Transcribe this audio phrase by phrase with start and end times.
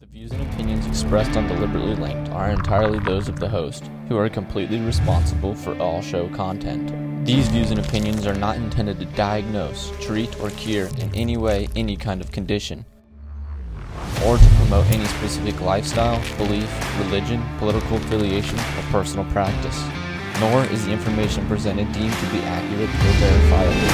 [0.00, 4.16] The views and opinions expressed on Deliberately Linked are entirely those of the host, who
[4.16, 7.26] are completely responsible for all show content.
[7.26, 11.68] These views and opinions are not intended to diagnose, treat, or cure in any way
[11.76, 12.86] any kind of condition,
[14.24, 19.78] or to promote any specific lifestyle, belief, religion, political affiliation, or personal practice.
[20.40, 23.90] Nor is the information presented deemed to be accurate or verifiable.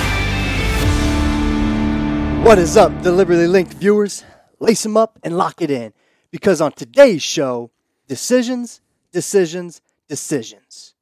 [2.48, 4.22] What is up, deliberately linked viewers?
[4.60, 5.92] Lace them up and lock it in.
[6.36, 7.70] Because on today's show,
[8.08, 10.94] decisions, decisions, decisions.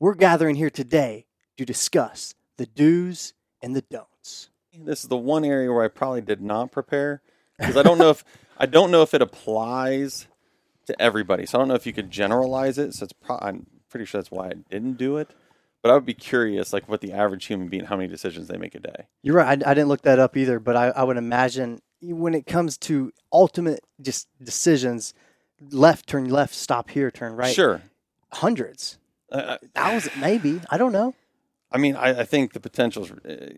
[0.00, 1.26] We're gathering here today
[1.58, 4.50] to discuss the do's and the don'ts.
[4.76, 7.22] This is the one area where I probably did not prepare
[7.56, 8.24] because I don't know if
[8.58, 10.26] I don't know if it applies
[10.86, 11.46] to everybody.
[11.46, 12.94] So I don't know if you could generalize it.
[12.94, 15.30] So it's pro- I'm pretty sure that's why I didn't do it.
[15.82, 18.56] But I would be curious, like what the average human being, how many decisions they
[18.56, 19.06] make a day.
[19.22, 19.62] You're right.
[19.64, 21.80] I, I didn't look that up either, but I, I would imagine
[22.12, 25.14] when it comes to ultimate just decisions,
[25.70, 27.54] left, turn left, stop here, turn right.
[27.54, 27.82] Sure.
[28.32, 28.98] Hundreds,
[29.30, 30.60] Uh, thousands, maybe.
[30.70, 31.14] I don't know.
[31.70, 33.10] I mean, I, I think the potential's.
[33.10, 33.50] Uh,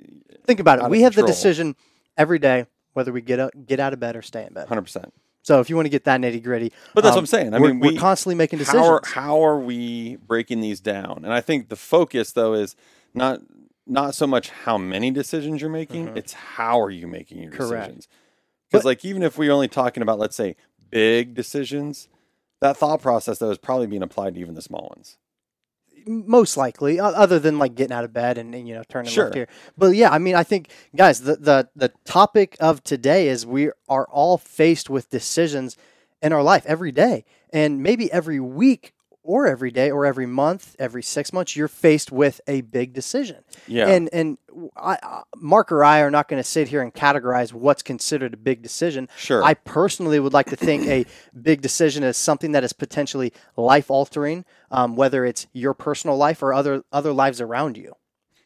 [0.44, 0.90] Think about Out it.
[0.90, 1.76] We have the decision
[2.16, 4.68] every day whether we get out, get out of bed or stay in bed.
[4.68, 5.12] Hundred percent.
[5.42, 7.54] So if you want to get that nitty gritty, But that's what I'm saying.
[7.54, 8.84] I we're, mean, we're constantly making decisions.
[8.84, 11.20] How are, how are we breaking these down?
[11.24, 12.74] And I think the focus though is
[13.14, 13.40] not
[13.86, 17.58] not so much how many decisions you're making; it's how are you making your Mm-hmm.
[17.62, 17.84] Correct.
[17.94, 18.08] decisions.
[18.70, 20.56] Because like even if we're only talking about let's say
[20.90, 22.08] big decisions,
[22.60, 25.18] that thought process though is probably being applied to even the small ones.
[26.06, 29.10] most likely, o- other than like getting out of bed and, and, you know turning
[29.10, 29.24] Sure.
[29.24, 29.48] left here.
[29.76, 33.70] But yeah, I mean, I think guys, the the the topic of today is we
[33.88, 35.76] are all faced with decisions
[36.22, 38.92] in our life every day, and maybe every week
[39.26, 43.44] or every day or every month, every six months, you're faced with a big decision.
[43.66, 43.88] Yeah.
[43.88, 44.38] And and
[44.76, 48.36] I, Mark or I are not going to sit here and categorize what's considered a
[48.36, 49.08] big decision.
[49.16, 49.42] Sure.
[49.42, 51.04] I personally would like to think a
[51.40, 56.42] big decision is something that is potentially life altering, um, whether it's your personal life
[56.42, 57.94] or other other lives around you.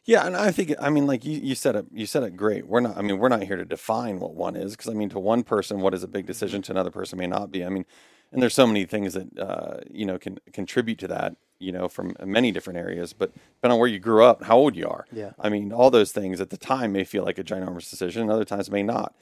[0.03, 2.65] Yeah, and I think I mean like you, you said it you said it great.
[2.65, 5.09] We're not I mean we're not here to define what one is because I mean
[5.09, 7.63] to one person what is a big decision to another person may not be.
[7.63, 7.85] I mean,
[8.31, 11.35] and there's so many things that uh, you know can contribute to that.
[11.59, 14.75] You know, from many different areas, but depending on where you grew up, how old
[14.75, 15.05] you are.
[15.11, 15.33] Yeah.
[15.39, 18.31] I mean, all those things at the time may feel like a ginormous decision, and
[18.31, 19.13] other times may not.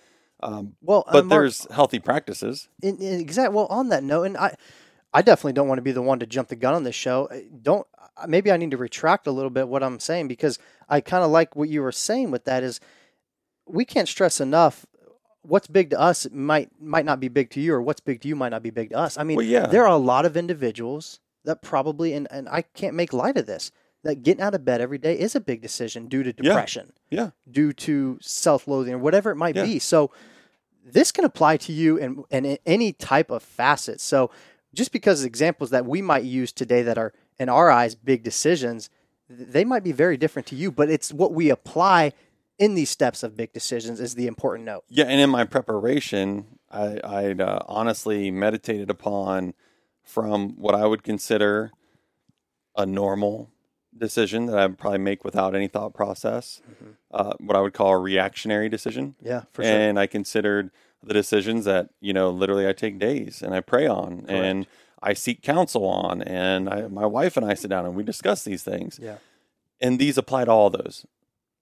[0.41, 2.69] Well, uh, But Mark, there's healthy practices.
[2.81, 3.51] in, in exact.
[3.51, 4.55] Well, on that note, and I,
[5.13, 7.25] I definitely don't want to be the one to jump the gun on this show.
[7.29, 7.85] Uh, Don't.
[8.15, 11.25] uh, Maybe I need to retract a little bit what I'm saying because I kind
[11.25, 12.63] of like what you were saying with that.
[12.63, 12.79] Is
[13.67, 14.85] we can't stress enough.
[15.41, 18.27] What's big to us might might not be big to you, or what's big to
[18.27, 19.17] you might not be big to us.
[19.17, 19.67] I mean, Well, yeah.
[19.67, 23.45] there are a lot of individuals that probably, and, and I can't make light of
[23.45, 23.72] this,
[24.03, 27.31] that getting out of bed every day is a big decision due to depression Yeah,
[27.50, 29.63] due to self-loathing or whatever it might Yeah.
[29.63, 29.79] be.
[29.79, 30.11] So
[30.85, 34.01] this can apply to you in, in any type of facet.
[34.01, 34.31] So
[34.73, 38.89] just because examples that we might use today that are in our eyes big decisions,
[39.29, 42.11] they might be very different to you, but it's what we apply
[42.59, 44.83] in these steps of big decisions is the important note.
[44.89, 49.53] Yeah, and in my preparation, I, I'd uh, honestly meditated upon
[50.03, 51.71] from what I would consider
[52.75, 53.49] a normal
[53.97, 56.61] decision that I'd probably make without any thought process,
[57.11, 59.15] uh, what I would call a reactionary decision.
[59.21, 59.71] Yeah, for sure.
[59.71, 60.69] And I considered
[61.03, 64.67] the decisions that, you know, literally I take days and I pray on and
[65.01, 66.21] I seek counsel on.
[66.21, 69.15] And I, my wife and I sit down and we discuss these things Yeah.
[69.81, 71.05] and these apply to all those.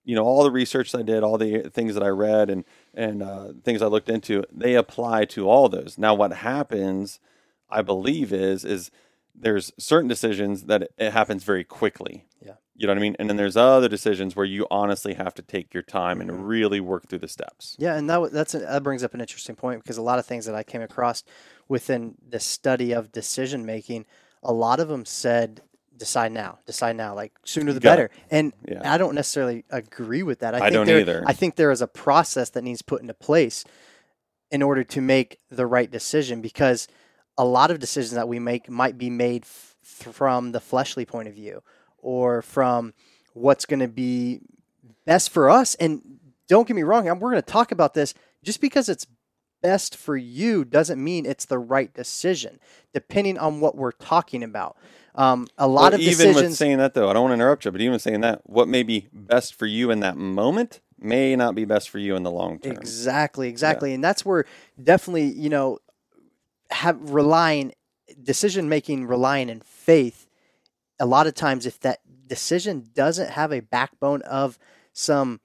[0.07, 2.63] You know, all the research I did, all the things that I read, and
[2.93, 5.97] and uh, things I looked into, they apply to all those.
[5.97, 7.19] Now, what happens,
[7.69, 8.89] I believe, is is
[9.35, 12.25] there's certain decisions that it, happens very quickly.
[12.43, 12.53] Yeah.
[12.75, 13.15] You know what I mean?
[13.19, 16.29] And then there's other decisions where you honestly have to take your time Mm-hmm.
[16.29, 17.75] and really work through the steps.
[17.77, 20.25] Yeah, and that that's a, that brings up an interesting point because a lot of
[20.25, 21.23] things that I came across
[21.67, 24.05] within the study of decision making,
[24.41, 25.61] a lot of them said
[25.97, 28.09] decide now, decide now, like sooner the better.
[28.29, 28.91] And Yeah.
[28.91, 30.53] I don't necessarily agree with that.
[30.53, 31.23] I, I think don't there, either.
[31.25, 33.63] I think there is a process that needs put into place
[34.51, 36.87] in order to make the right decision because
[37.37, 41.27] a lot of decisions that we make might be made f- from the fleshly point
[41.27, 41.61] of view
[41.97, 42.93] or from
[43.33, 44.39] what's going to be
[45.05, 45.75] best for us.
[45.75, 48.13] And don't get me wrong, we're going to talk about this.
[48.43, 49.05] Just because it's
[49.61, 52.59] best for you doesn't mean it's the right decision,
[52.93, 54.77] depending on what we're talking about.
[55.17, 57.65] Um, a lot Well, of even with saying that, though, I don't want to interrupt
[57.65, 61.35] you, but even saying that, what may be best for you in that moment may
[61.35, 62.73] not be best for you in the long term.
[62.73, 63.93] Exactly, exactly.
[63.93, 64.45] And that's where
[64.81, 65.79] definitely, you know,
[66.69, 67.73] have relying
[68.21, 70.27] decision making relying in faith.
[70.99, 74.59] A lot of times if that decision doesn't have a backbone of
[74.93, 75.39] some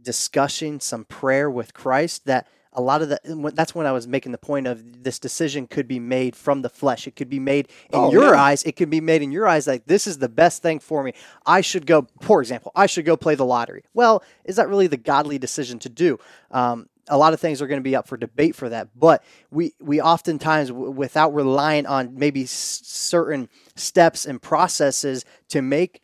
[0.00, 3.18] discussion, some prayer with Christ, that a lot of the
[3.54, 6.68] that's when I was making the point of this decision could be made from the
[6.68, 7.06] flesh.
[7.08, 8.42] It could be made in Oh, your yeah.
[8.42, 8.62] eyes.
[8.62, 11.12] It could be made in your eyes like this is the best thing for me.
[11.44, 12.06] I should go.
[12.20, 13.82] For example, I should go play the lottery.
[13.92, 16.18] Well, is that really the godly decision to do?
[16.52, 19.24] Um, a lot of things are going to be up for debate for that, but
[19.50, 26.02] we we oftentimes, w- without relying on maybe s- certain steps and processes to make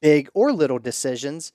[0.00, 1.52] big or little decisions,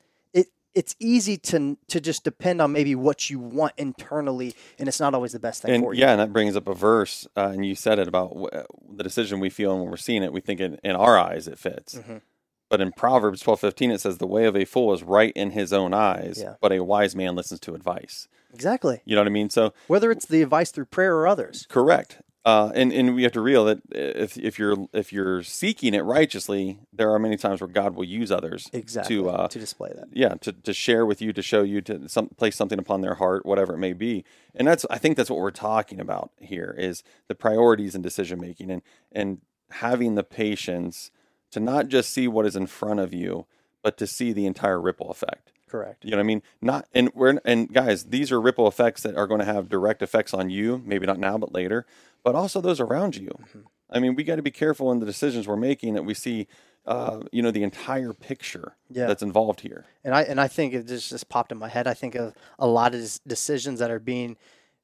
[0.76, 5.14] it's easy to to just depend on maybe what you want internally, and it's not
[5.14, 6.02] always the best thing And for you.
[6.02, 8.50] yeah, and that brings up a verse, uh, and you said it about w-
[8.96, 11.48] the decision we feel, and when we're seeing it, we think in, in our eyes
[11.48, 11.96] it fits.
[11.96, 12.22] Mhm.
[12.70, 15.52] But in Proverbs twelve fifteen, it says, "The way of a fool is right in
[15.52, 16.56] his own eyes, Yeah.
[16.62, 19.02] but a wise man listens to advice." Exactly.
[19.06, 19.50] You know what I mean?
[19.50, 21.66] So Whether it's the advice through prayer or others.
[21.70, 22.22] correct.
[22.48, 26.00] Uh, and and we have to real that if if you're if you're seeking it
[26.06, 29.18] righteously, there are many times where God will use others Exactly.
[29.18, 30.08] to uh, to display that.
[30.14, 33.16] yeah to, to share with you to show you to some place something upon their
[33.16, 34.24] heart whatever it may be
[34.56, 38.40] and that's i think that's what we're talking about here is the priorities and decision
[38.40, 39.42] making and and
[39.72, 41.12] having the patience
[41.52, 43.46] to not just see what is in front of you
[43.84, 46.04] but to see the entire ripple effect Correct.
[46.06, 49.16] you know what i mean not and we're and guys these are ripple effects that
[49.16, 51.86] are going to have direct effects on you maybe not now but later
[52.24, 53.60] but also those around you Mm-hmm.
[53.92, 56.48] i mean we got to be careful in the decisions we're making that we see
[56.86, 59.08] uh, you know the entire picture Yeah.
[59.08, 61.86] that's involved here And I and I think it just just popped in my head.
[61.86, 64.38] I think of a lot of decisions that are being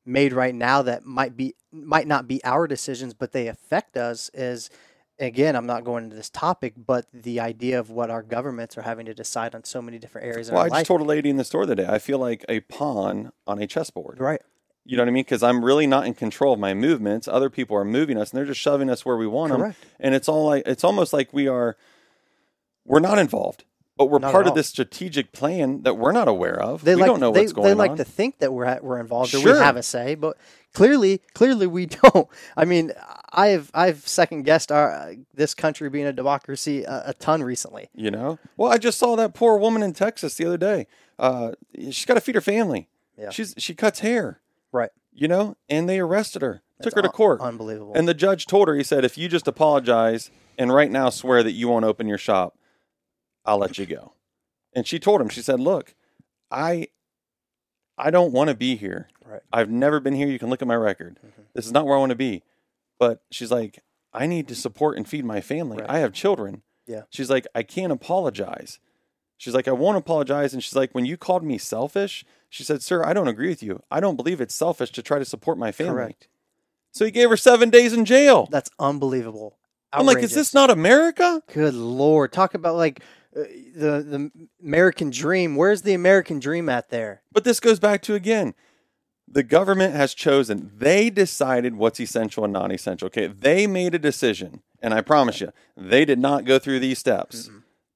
[0.05, 4.29] made right now that might be might not be our decisions, but they affect us.
[4.33, 4.69] Is
[5.19, 8.81] again, I'm not going into this topic, but the idea of what our governments are
[8.81, 10.87] having to decide on so many different areas Well, I just life.
[10.87, 13.67] told a lady in the store the day, I feel like a pawn on a
[13.67, 14.19] chessboard.
[14.19, 14.41] right.
[14.85, 15.23] You know what I mean?
[15.23, 17.25] Because I'm really not in control of my movements.
[17.29, 19.61] Other people are moving us, and they're just shoving us where we want them.
[19.61, 19.77] Correct.
[19.97, 21.77] And it's all like it's almost like we are
[22.85, 23.63] we're not involved,
[23.95, 26.83] but we're Not part of this strategic plan that we're not aware of.
[26.83, 27.69] They we like don't know they, what's going on.
[27.71, 27.97] they like on.
[27.97, 29.53] to think that we're at, we're involved or Sure.
[29.53, 30.35] we have a say, but
[30.73, 32.27] clearly, clearly we don't.
[32.57, 32.91] I mean,
[33.31, 37.89] I've I've second guessed our this country being a democracy a, a ton recently.
[37.93, 38.39] you know?
[38.57, 40.87] Well, I just saw that poor woman in Texas the other day.
[41.19, 42.87] Uh, she's got to feed her family.
[43.17, 43.29] Yeah.
[43.29, 44.39] She's she cuts hair,
[44.71, 44.89] Right.
[45.13, 47.41] you know, and they arrested her, took her to un- court.
[47.41, 47.93] Unbelievable.
[47.95, 51.43] And the judge told her, he said, if you just apologize and right now swear
[51.43, 52.57] that you won't open your shop,
[53.45, 54.13] I'll let you go.
[54.73, 55.93] And she told him, she said, look,
[56.49, 56.87] I
[57.97, 59.07] I don't want to be here.
[59.25, 59.41] Right.
[59.51, 60.27] I've never been here.
[60.27, 61.19] You can look at my record.
[61.25, 61.43] Mhm.
[61.53, 62.43] This is not where I want to be.
[62.99, 63.79] But she's like,
[64.13, 65.77] I need to support and feed my family.
[65.77, 65.89] Right.
[65.89, 66.61] I have children.
[66.85, 67.03] Yeah.
[67.09, 68.79] She's like, I can't apologize.
[69.37, 70.53] She's like, I won't apologize.
[70.53, 73.63] And she's like, when you called me selfish, she said, Sir, I don't agree with
[73.63, 73.81] you.
[73.89, 75.93] I don't believe it's selfish to try to support my family.
[75.93, 76.27] Correct.
[76.91, 78.47] So he gave her seven days in jail.
[78.51, 79.57] That's unbelievable.
[79.91, 81.43] I'm like, is this not America?
[81.53, 82.31] Good lord!
[82.31, 83.01] Talk about like
[83.35, 83.43] Uh,
[83.75, 84.31] the the
[84.63, 85.55] American dream.
[85.55, 87.21] Where's the American dream at there?
[87.31, 88.53] But this goes back to again,
[89.27, 90.71] the government has chosen.
[90.77, 93.07] They decided what's essential and non-essential.
[93.07, 96.99] Okay, they made a decision, and I promise you, they did not go through these
[96.99, 97.49] steps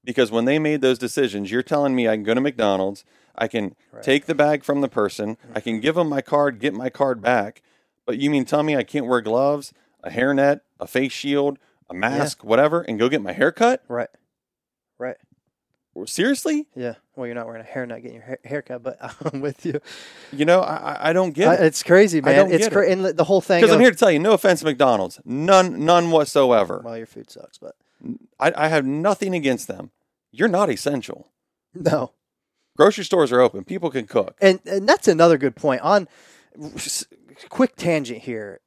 [0.04, 3.04] because when they made those decisions, you're telling me I can go to McDonald's,
[3.36, 4.02] I can Right.
[4.02, 5.80] take the bag from the person, I can mm-hmm.
[5.82, 7.62] give them my card, get my card back,
[8.06, 11.58] but you mean tell me I can't wear gloves, a hairnet, a face shield,
[11.90, 13.84] a mask, whatever, and go get my hair cut?
[13.86, 14.08] Right.
[14.98, 15.16] Right.
[16.06, 16.66] Seriously?
[16.74, 16.94] Yeah.
[17.16, 19.80] Well, you're not wearing a hairnet, getting your hair, haircut, but I'm um, with you.
[20.32, 21.60] You know, I, I- don't get I- it.
[21.62, 22.36] it's crazy, man.
[22.36, 22.90] don't it's get it.
[22.92, 23.60] and the- whole thing.
[23.60, 26.82] Because I'm of- here to tell you, no offense McDonald's, none, none whatsoever.
[26.84, 27.74] Well, your food sucks, but
[28.38, 29.90] I, I have nothing against them.
[30.30, 31.28] You're not essential.
[31.74, 32.12] no.
[32.76, 33.64] Grocery stores are open.
[33.64, 34.36] People can cook.
[34.40, 35.80] And and that's another good point.
[35.82, 36.06] On
[37.48, 38.60] quick tangent here.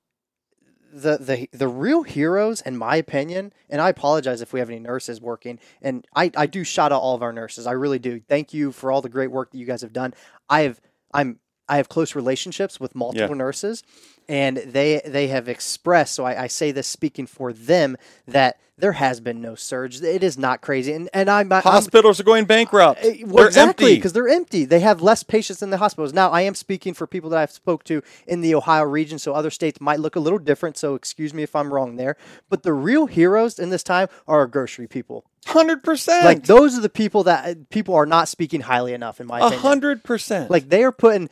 [0.94, 4.80] The, the the real heroes, in my opinion, and I apologize if we have any
[4.80, 7.66] nurses working, and I, I do shout out all of our nurses.
[7.66, 8.20] I really do.
[8.20, 10.14] Thank you for all the great work that you guys have done.
[10.50, 10.82] I have
[11.14, 13.84] I'm I have close relationships with multiple nurses,
[14.28, 16.14] and they they have expressed.
[16.14, 17.96] So I, I say this speaking for them
[18.28, 20.02] that there has been no surge.
[20.02, 23.04] It is not crazy, and and I'm, I'm Hospitals are going bankrupt.
[23.04, 23.96] uh, well, They're exactly empty.
[23.96, 24.66] because they're empty.
[24.66, 26.12] They have less patients in the hospitals.
[26.14, 29.34] Now, I am speaking for people that I've spoke to in the Ohio region, so
[29.34, 30.78] other states might look a little different.
[30.78, 32.18] So excuse me if I'm wrong there.
[32.50, 35.24] But the real heroes in this time are our grocery people.
[35.46, 36.26] Hundred percent.
[36.26, 39.40] Like those are the people that uh, people are not speaking highly enough, in my
[39.40, 39.62] A opinion.
[39.62, 40.52] hundred percent.
[40.52, 41.30] Like they are putting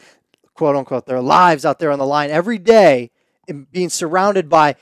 [0.53, 3.11] quote unquote their lives out there on the line every day,
[3.47, 4.75] and being surrounded by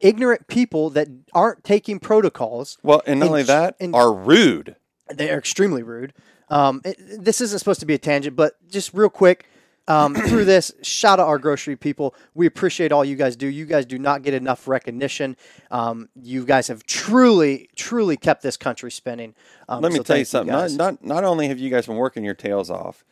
[0.00, 2.78] ignorant people that aren't taking protocols.
[2.82, 4.76] well, and not in only that, in- are rude.
[5.12, 6.12] they are extremely rude.
[6.48, 9.46] Um, it, this isn't supposed to be a tangent, but just real quick,
[9.86, 12.14] um, through this, shout out our grocery people.
[12.34, 13.46] We appreciate all you guys do.
[13.46, 15.36] You guys do not get enough recognition.
[15.70, 19.34] Um, you guys have truly, truly kept this country spinning.
[19.68, 20.52] Um, Let me so tell you something.
[20.52, 23.04] Not, not not only have you guys been working your tails off,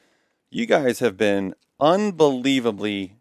[0.50, 3.14] you guys have been unbelievably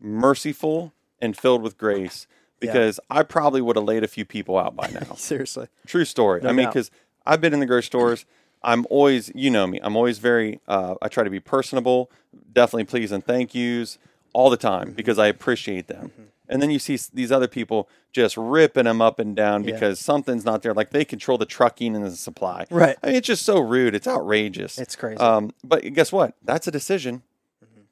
[0.00, 2.26] merciful and filled with grace
[2.66, 5.14] because I probably would have laid a few people out by now.
[5.16, 5.68] Seriously.
[5.86, 6.40] True story.
[6.42, 6.90] No I mean, because
[7.26, 8.26] I've been in the grocery stores.
[8.62, 12.10] I'm always, you know me, I'm always very, uh, I try to be personable,
[12.52, 13.98] definitely please and thank yous
[14.32, 14.96] all the time Mm-hmm.
[14.96, 16.10] because I appreciate them.
[16.48, 19.72] And then you see these other people just ripping them up and down Yeah.
[19.72, 20.72] because something's not there.
[20.74, 22.66] Like they control the trucking and the supply.
[22.70, 22.96] Right.
[23.02, 23.94] I mean, it's just so rude.
[23.94, 24.78] It's outrageous.
[24.78, 25.18] It's crazy.
[25.18, 26.34] Um, but guess what?
[26.42, 27.22] That's a decision.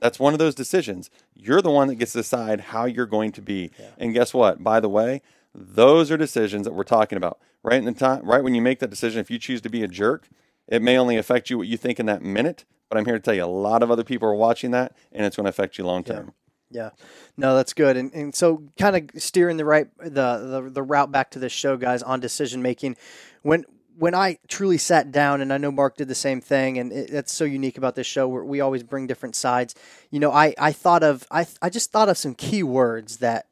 [0.02, 1.10] That's one of those decisions.
[1.32, 3.70] You're the one that gets to decide how you're going to be.
[3.96, 4.62] And guess what?
[4.62, 5.22] By the way,
[5.54, 7.38] those are decisions that we're talking about.
[7.62, 9.84] Right in the time, right when you make that decision, if you choose to be
[9.84, 10.28] a jerk,
[10.66, 12.64] it may only affect you what you think in that minute.
[12.88, 15.24] But I'm here to tell you, a lot of other people are watching that, and
[15.24, 16.32] it's going to affect you long term.
[16.68, 16.90] Yeah,
[17.36, 17.96] no, that's good.
[17.96, 21.52] And and so kind of steering the right the, the the route back to this
[21.52, 22.96] show, guys, on decision making.
[23.42, 23.64] When
[23.98, 27.10] when I truly sat down, and I know Mark did the same thing, and it,
[27.10, 29.74] that's so unique about this show, where we always bring different sides.
[30.10, 33.46] You know, I I thought of I I just thought of some key words that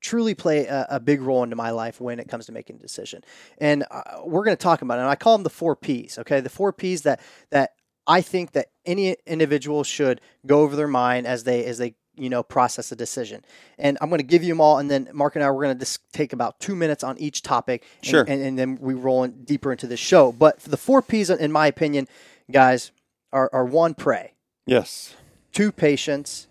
[0.00, 2.78] truly play a, a big role into my life when it comes to making a
[2.78, 3.22] decision.
[3.58, 5.02] And uh, we're going to talk about it.
[5.02, 6.18] And I call them the four P's.
[6.18, 7.72] Okay, the four P's that that
[8.06, 12.28] I think that any individual should go over their mind as they as they you
[12.30, 13.44] know process a decision.
[13.78, 15.76] And I'm going to give you them all, and then Mark and I we're going
[15.76, 17.84] to just take about two minutes on each topic.
[18.02, 18.24] and- Sure.
[18.26, 20.32] And, and then we roll in deeper into the show.
[20.32, 22.08] But the four P's, in my opinion,
[22.50, 22.90] guys,
[23.32, 24.32] are, are one pray,
[24.66, 25.14] Yes.
[25.52, 26.46] two patience,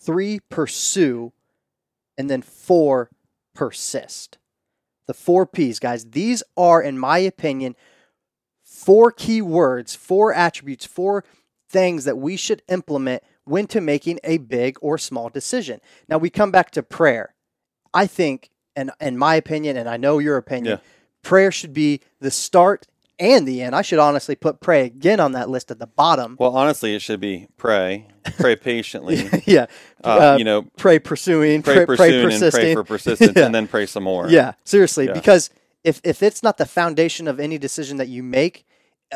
[0.00, 1.32] three pursue,
[2.18, 3.10] and then four
[3.54, 4.38] persist.
[5.06, 6.04] The four P's, guys.
[6.10, 7.74] These are, in my opinion,
[8.64, 11.24] four key words, four attributes, four
[11.68, 15.80] things that we should implement when to making a big or small decision.
[16.08, 17.34] Now we come back to prayer.
[17.92, 20.90] I think, and in my opinion, and I know your opinion, Yeah.
[21.22, 22.86] prayer should be the start
[23.18, 23.74] and the end.
[23.74, 26.36] I should honestly put pray again on that list at the bottom.
[26.38, 28.06] Well, honestly, it should be pray,
[28.38, 29.28] pray patiently.
[29.46, 29.66] yeah,
[30.04, 32.62] Uh, you know, pray pursuing, pray, pray, pursuing and persisting.
[32.62, 33.46] pray for persistence, Yeah.
[33.46, 34.28] and then pray some more.
[34.30, 35.12] Yeah, seriously, Yeah.
[35.14, 35.50] because
[35.82, 38.64] if if it's not the foundation of any decision that you make,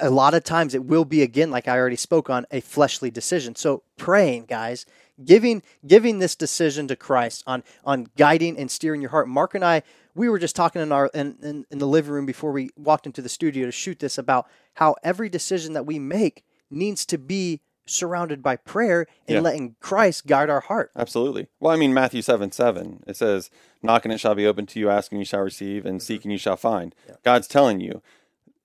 [0.00, 3.10] a lot of times it will be again, like I already spoke on, a fleshly
[3.10, 3.54] decision.
[3.54, 4.86] So praying, guys,
[5.24, 9.28] giving giving this decision to Christ on on guiding and steering your heart.
[9.28, 9.82] Mark and I,
[10.14, 13.06] we were just talking in our in, in, in the living room before we walked
[13.06, 17.18] into the studio to shoot this about how every decision that we make needs to
[17.18, 19.40] be surrounded by prayer and Yeah.
[19.40, 20.90] letting Christ guide our heart.
[20.96, 21.48] Absolutely.
[21.60, 23.50] Well, I mean, Matthew 7 7, it says,
[23.82, 26.04] Knocking it shall be open to you, asking you shall receive, and mm-hmm.
[26.04, 26.94] seeking you shall find.
[27.22, 28.00] God's telling you,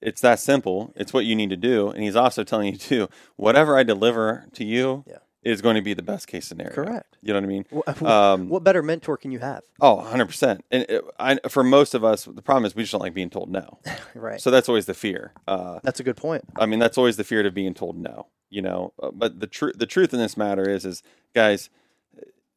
[0.02, 0.94] it's that simple.
[0.96, 1.90] It's what you need to do.
[1.90, 5.18] And He's also telling you, too, whatever I deliver to you Yeah.
[5.44, 6.74] is going to be the best case scenario.
[6.74, 7.18] Correct.
[7.22, 7.66] You know what I mean?
[7.72, 9.62] Wh- Um, what better mentor can you have?
[9.82, 10.62] Oh, 100%.
[10.72, 13.30] And it, I, for most of us, the problem is we just don't like being
[13.30, 13.80] told no.
[14.16, 14.40] Right.
[14.42, 15.34] So that's always the fear.
[15.48, 16.44] Uh, That's a good point.
[16.58, 18.94] I mean, that's always the fear of being told no, you know.
[19.02, 21.04] Uh, But the truth, the truth in this matter is, is
[21.36, 21.70] guys,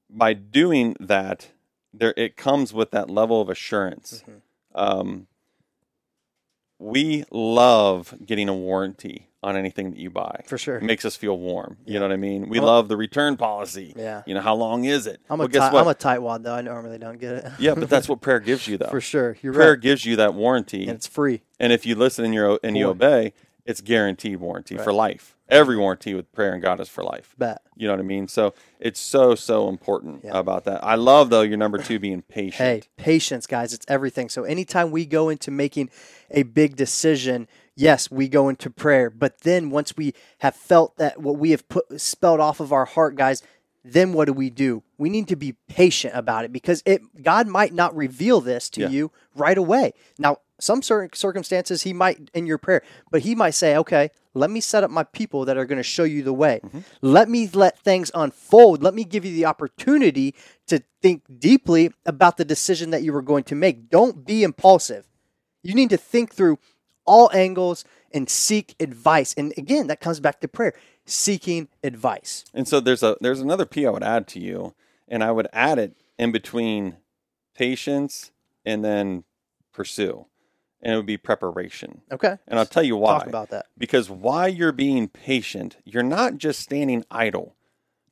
[0.08, 1.48] by doing that,
[1.92, 4.24] there it comes with that level of assurance.
[4.74, 5.26] Um,
[6.82, 10.42] we love getting a warranty on anything that you buy.
[10.46, 10.76] For sure.
[10.76, 11.76] It makes us feel warm.
[11.84, 12.00] You Yeah.
[12.00, 12.48] know what I mean?
[12.48, 13.92] We love the return policy.
[13.96, 14.22] Yeah.
[14.26, 15.20] You know, how long is it?
[15.28, 15.80] I'm well, a tight, what?
[15.82, 16.54] I'm a tightwad though.
[16.54, 17.52] I normally don't get it.
[17.58, 18.88] yeah, but that's what prayer gives you, though.
[18.90, 19.36] for sure.
[19.42, 20.82] You're Prayer right, gives you that warranty.
[20.82, 21.42] and it's free.
[21.58, 23.32] And if you listen and you and you obey,
[23.64, 25.36] it's guaranteed warranty for life.
[25.52, 27.34] Every warranty with prayer and God is for life.
[27.36, 27.60] Bet.
[27.76, 28.26] You know what I mean?
[28.26, 30.38] So it's so so important Yeah.
[30.38, 30.82] about that.
[30.82, 32.56] I love though your number two being patient.
[32.56, 33.74] Hey, patience, guys.
[33.74, 34.30] It's everything.
[34.30, 35.90] So anytime we go into making
[36.30, 39.10] a big decision, yes, we go into prayer.
[39.10, 42.86] But then once we have felt that what we have put spelled off of our
[42.86, 43.42] heart, guys,
[43.84, 44.82] then what do we do?
[44.96, 48.80] We need to be patient about it because it God might not reveal this to
[48.82, 48.88] Yeah.
[48.88, 49.92] you right away.
[50.18, 54.50] Now, some certain circumstances he might in your prayer, but he might say, "Okay, let
[54.50, 56.60] me set up my people that are going to show you the way.
[56.64, 56.80] Mm-hmm.
[57.02, 58.82] Let me let things unfold.
[58.82, 60.34] Let me give you the opportunity
[60.68, 63.90] to think deeply about the decision that you were going to make.
[63.90, 65.06] Don't be impulsive.
[65.62, 66.58] You need to think through
[67.04, 69.34] all angles and seek advice.
[69.36, 72.44] And again, that comes back to prayer, seeking advice.
[72.54, 74.74] And so there's a there's another P I would add to you,
[75.08, 76.96] and I would add it in between
[77.54, 78.30] patience
[78.64, 79.24] and then
[79.72, 80.26] pursue,
[80.82, 82.02] and it would be preparation.
[82.10, 82.36] Okay.
[82.48, 83.18] And I'll tell you why.
[83.18, 83.66] Talk about that.
[83.78, 87.54] Because while you're being patient, you're not just standing idle.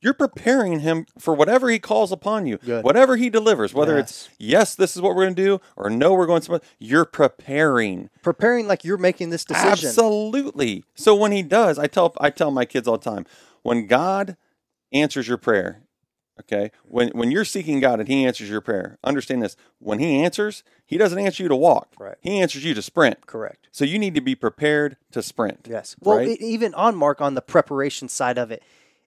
[0.03, 2.85] You're preparing him for whatever he calls upon you, Good.
[2.85, 6.15] whatever he delivers, whether it's yes, this is what we're going to do, or no,
[6.15, 6.63] we're going to.
[6.79, 8.09] You're preparing.
[8.23, 9.71] Preparing like you're making this decision.
[9.71, 10.85] Absolutely.
[10.95, 13.27] So when he does, I tell I tell my kids all the time,
[13.61, 14.39] when God
[14.91, 15.83] answers your prayer,
[16.41, 20.23] okay, when when you're seeking God and He answers your prayer, understand this: when He
[20.23, 21.95] answers, He doesn't answer you to walk.
[21.99, 22.17] Right.
[22.21, 23.27] He answers you to sprint.
[23.27, 23.69] Correct.
[23.73, 25.67] So you need to be prepared to sprint.
[25.71, 25.97] Yes.
[26.01, 26.29] Well, Right?
[26.29, 28.63] e- even on Mark on the preparation side of it,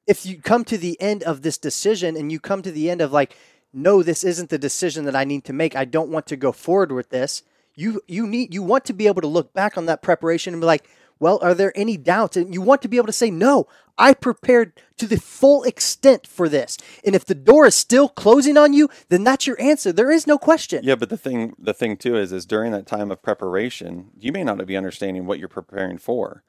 [0.08, 3.02] if you come to the end of this decision and you come to the end
[3.02, 3.36] of like,
[3.74, 5.76] no, this isn't the decision that I need to make.
[5.76, 7.44] I don't want to go forward with this.
[7.76, 10.62] You you need you want to be able to look back on that preparation and
[10.62, 10.88] be like,
[11.24, 12.36] well, are there any doubts?
[12.36, 13.66] And you want to be able to say, no,
[13.98, 16.78] I prepared to the full extent for this.
[17.06, 19.94] And if the door is still closing on you, then that's your answer.
[19.94, 20.84] There is no question.
[20.84, 24.34] Yeah, but the thing the thing too is is during that time of preparation, you
[24.34, 26.44] may not be understanding what you're preparing for.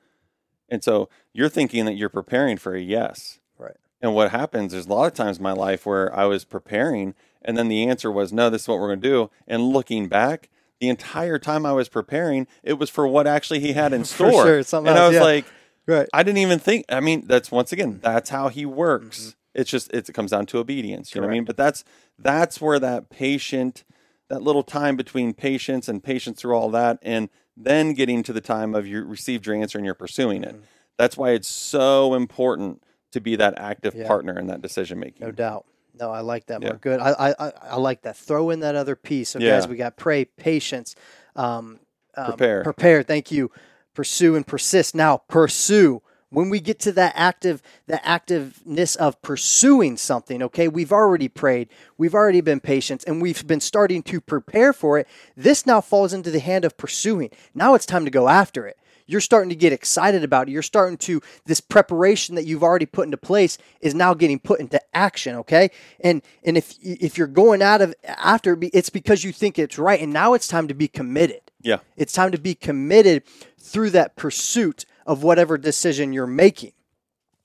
[0.69, 3.39] And so you're thinking that you're preparing for a yes.
[3.57, 3.77] Right.
[4.03, 7.15] And what happens, there's a lot of times in my life where I was preparing
[7.45, 9.31] and then the answer was, no, this is what we're going to do.
[9.47, 10.49] And looking back,
[10.85, 14.63] the entire time I was preparing, it was for what actually he had in store.
[14.63, 15.23] sure, and I was yeah.
[15.23, 15.45] like,
[15.87, 16.09] Right.
[16.15, 16.87] I didn't even think.
[16.89, 19.37] I mean, that's once again, that's how he works.
[19.55, 21.15] It's just it's, it comes down to obedience.
[21.15, 21.45] You know what I mean?
[21.45, 21.85] But that's
[22.19, 23.85] that's where that patient,
[24.31, 28.41] that little time between patience and patience through all that, and then getting to the
[28.41, 30.57] time of you received your answer and you're pursuing it.
[30.97, 34.07] That's why it's so important to be that active Yeah.
[34.09, 35.27] partner in that decision making.
[35.27, 35.67] No doubt.
[35.99, 36.71] No, I like that, Yeah.
[36.71, 36.81] Mark.
[36.81, 37.01] Good.
[37.01, 38.17] I, I, I, I like that.
[38.17, 39.31] Throw in that other piece.
[39.31, 39.51] So, Yeah.
[39.53, 40.95] guys, we got pray, patience,
[41.37, 41.79] um,
[42.17, 42.63] um, Prepare.
[42.65, 43.03] prepare.
[43.03, 43.51] Thank you.
[43.95, 44.95] Pursue and persist.
[44.95, 46.03] Now, pursue.
[46.31, 51.69] When we get to that active, the activeness of pursuing something, okay, we've already prayed,
[51.97, 55.07] we've already been patient, and we've been starting to prepare for it.
[55.37, 57.31] This now falls into the hand of pursuing.
[57.55, 60.53] Now it's time to go after it you're starting to get excited about it.
[60.53, 64.61] You're starting to this preparation that you've already put into place is now getting put
[64.61, 65.37] into action.
[65.37, 65.71] Okay,
[66.01, 70.01] and and if if you're going out of after, it's because you think it's right,
[70.01, 71.41] and now it's time to be committed.
[71.61, 71.79] Yeah.
[71.97, 73.25] It's time to be committed
[73.59, 76.73] through that pursuit of whatever decision you're making.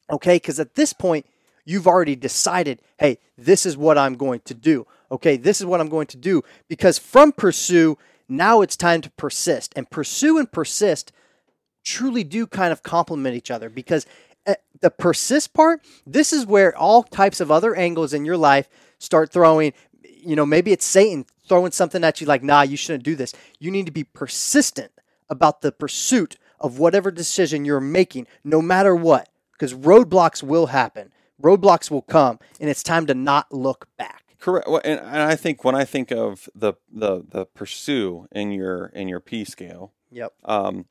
[0.10, 1.26] Okay, because at this point
[1.66, 4.88] you've already decided, hey, this is what I'm going to do.
[5.12, 7.98] Okay, this is what I'm going to do because from pursue.
[8.32, 9.74] Now it's time to persist.
[9.76, 11.12] And pursue and persist
[11.90, 14.06] truly do kind of complement each other because
[14.46, 18.70] uh, the persist part, this is where all types of other angles in your life
[19.00, 23.04] start throwing, you know, maybe it's Satan throwing something at you like, nah, you shouldn't
[23.04, 23.34] do this.
[23.60, 24.92] You need to be persistent
[25.30, 31.12] about the pursuit of whatever decision you're making, no matter what, because roadblocks will happen.
[31.42, 34.36] Roadblocks will come, and it's time to not look back.
[34.40, 34.68] Correct.
[34.68, 38.88] Well, and, and I think when I think of the the the pursue in your
[38.88, 40.34] in your P scale, Yep.
[40.44, 40.86] um,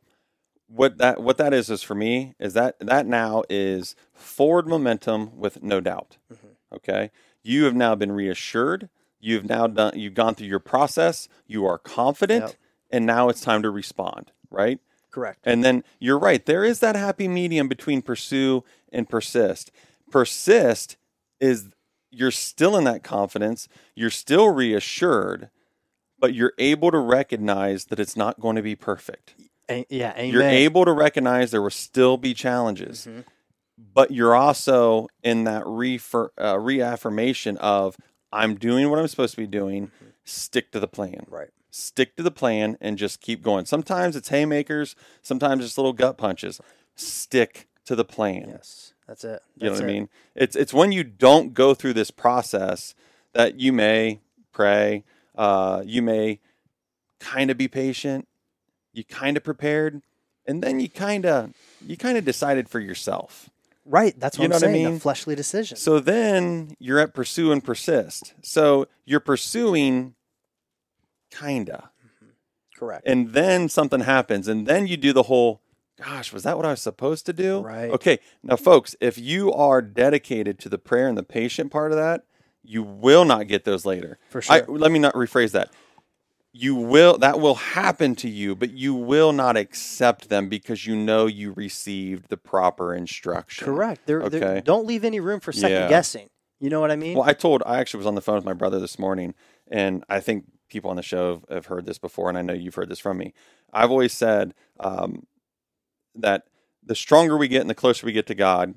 [0.69, 5.37] what that what that is is for me is that that now is forward momentum
[5.37, 6.19] with no doubt.
[6.33, 6.47] Mm-hmm.
[6.77, 7.11] Okay,
[7.43, 8.89] you have now been reassured.
[9.21, 9.99] You've now done.
[9.99, 11.29] You've gone through your process.
[11.47, 12.55] You are confident, Yep.
[12.91, 14.33] and now it's time to respond.
[14.51, 14.79] Right.
[15.11, 15.41] Correct.
[15.43, 16.45] And then you're right.
[16.45, 19.71] There is that happy medium between pursue and persist.
[20.11, 20.97] Persist
[21.41, 21.69] is
[22.11, 25.51] you're still in that confidence, you're still reassured,
[26.19, 29.35] but you're able to recognize that it's not going to be perfect.
[29.71, 30.13] A- yeah.
[30.17, 30.33] Amen.
[30.33, 33.09] You're able to recognize there will still be challenges,
[33.95, 37.97] but you're also in that refer, uh, reaffirmation of
[38.33, 39.91] I'm doing what I'm supposed to be doing.
[40.25, 41.49] Stick to the plan right.
[41.71, 43.65] stick to the plan and just keep going.
[43.65, 46.61] Sometimes it's haymakers, sometimes it's little gut punches.
[46.95, 48.45] Stick to the plan.
[48.49, 48.93] Yes.
[49.07, 49.41] That's it.
[49.57, 49.95] You know That's what I it.
[49.95, 50.09] mean?
[50.35, 52.95] It's it's when you don't go through this process
[53.33, 54.21] that you may
[54.53, 55.05] pray,
[55.35, 56.41] uh, you may
[57.19, 58.28] kind of be patient,
[58.99, 60.03] you kind of prepared,
[60.47, 61.53] and then you kind of
[61.87, 63.49] you kind of decided for yourself.
[63.85, 64.19] Right.
[64.21, 64.85] That's what You I'm know what I saying.
[64.87, 64.97] mean?
[64.97, 65.77] A fleshly decision.
[65.79, 68.35] So then you're at pursue and persist.
[68.43, 70.15] So you're pursuing
[71.31, 71.91] kinda.
[72.77, 73.03] Correct.
[73.09, 75.61] and then something happens and then you do the whole
[76.01, 77.91] gosh was that what i was supposed to do Right.
[77.91, 81.99] okay now folks if you are dedicated to the prayer and the patient part of
[81.99, 82.23] that
[82.63, 84.79] you will not get those later For I, sure.
[84.79, 85.73] let me not rephrase that
[86.53, 90.97] you will that will happen to you but you will not accept them because you
[90.97, 94.07] know you received the proper instruction Correct.
[94.07, 94.61] There, there- Okay.
[94.65, 95.89] don't leave any room for second Yeah.
[95.89, 96.29] guessing.
[96.61, 97.17] You know what I mean?
[97.17, 99.35] Well, I told I actually was on the phone with my brother this morning,
[99.71, 102.75] and I think people on the show have, heard this before, and I know you've
[102.75, 103.33] heard this from me.
[103.73, 105.25] I've always said um,
[106.17, 106.45] that
[106.83, 108.75] the stronger we get and the closer we get to God,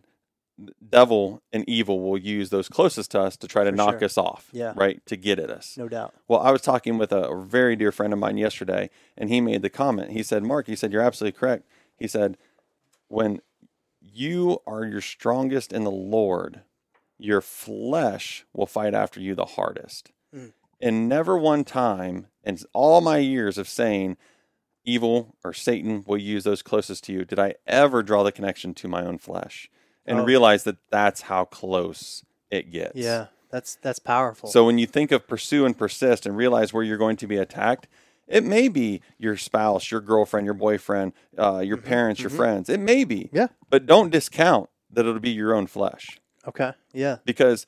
[0.90, 4.06] devil and evil will use those closest to us to try to For knock sure.
[4.06, 4.74] us off, Yeah.
[4.76, 5.78] right, to get at us.
[5.78, 6.14] no doubt.
[6.28, 9.62] Well, I was talking with a, very dear friend of mine yesterday, and he made
[9.62, 10.12] the comment.
[10.12, 11.66] He said, Mark, he said, you're absolutely correct.
[11.98, 12.38] He said,
[13.08, 13.42] when
[14.02, 16.62] you are your strongest in the Lord,
[17.18, 20.12] your flesh will fight after you the hardest.
[20.36, 20.54] Mm.
[20.80, 24.18] And never one time in all my years of saying
[24.84, 28.74] evil or Satan will use those closest to you did I ever draw the connection
[28.74, 29.70] to my own flesh
[30.06, 30.24] and Oh.
[30.26, 32.96] realize that that's how close it gets.
[32.96, 34.50] Yeah, that's that's powerful.
[34.50, 37.38] So when you think of pursue and persist and realize where you're going to be
[37.38, 37.88] attacked,
[38.28, 42.38] it may be your spouse, your girlfriend, your boyfriend, uh, your mm-hmm, parents, your mm-hmm.
[42.38, 42.70] friends.
[42.70, 43.30] It may be.
[43.32, 43.48] Yeah.
[43.70, 46.20] But don't discount that it'll be your own flesh.
[46.48, 46.74] Okay.
[46.94, 47.18] Yeah.
[47.26, 47.68] because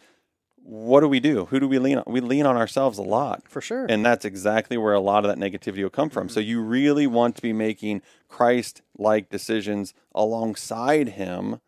[0.64, 1.46] what do we do?
[1.46, 2.04] Who do we lean on?
[2.08, 3.44] We lean on ourselves a lot.
[3.50, 3.86] For sure.
[3.88, 6.30] And that's exactly where a lot of that negativity will come from.
[6.30, 6.50] So mm-hmm.
[6.50, 11.60] you really want to be making Christ like decisions alongside him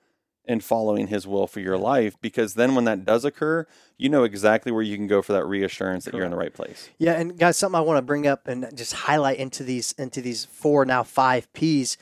[0.47, 3.65] and following his will for your life because then when that does occur,
[3.97, 6.53] you know exactly where you can go for that reassurance that you're in the right
[6.53, 6.89] place.
[6.97, 10.21] Yeah, and guys, something I want to bring up and just highlight into these into
[10.21, 11.97] these four now five P's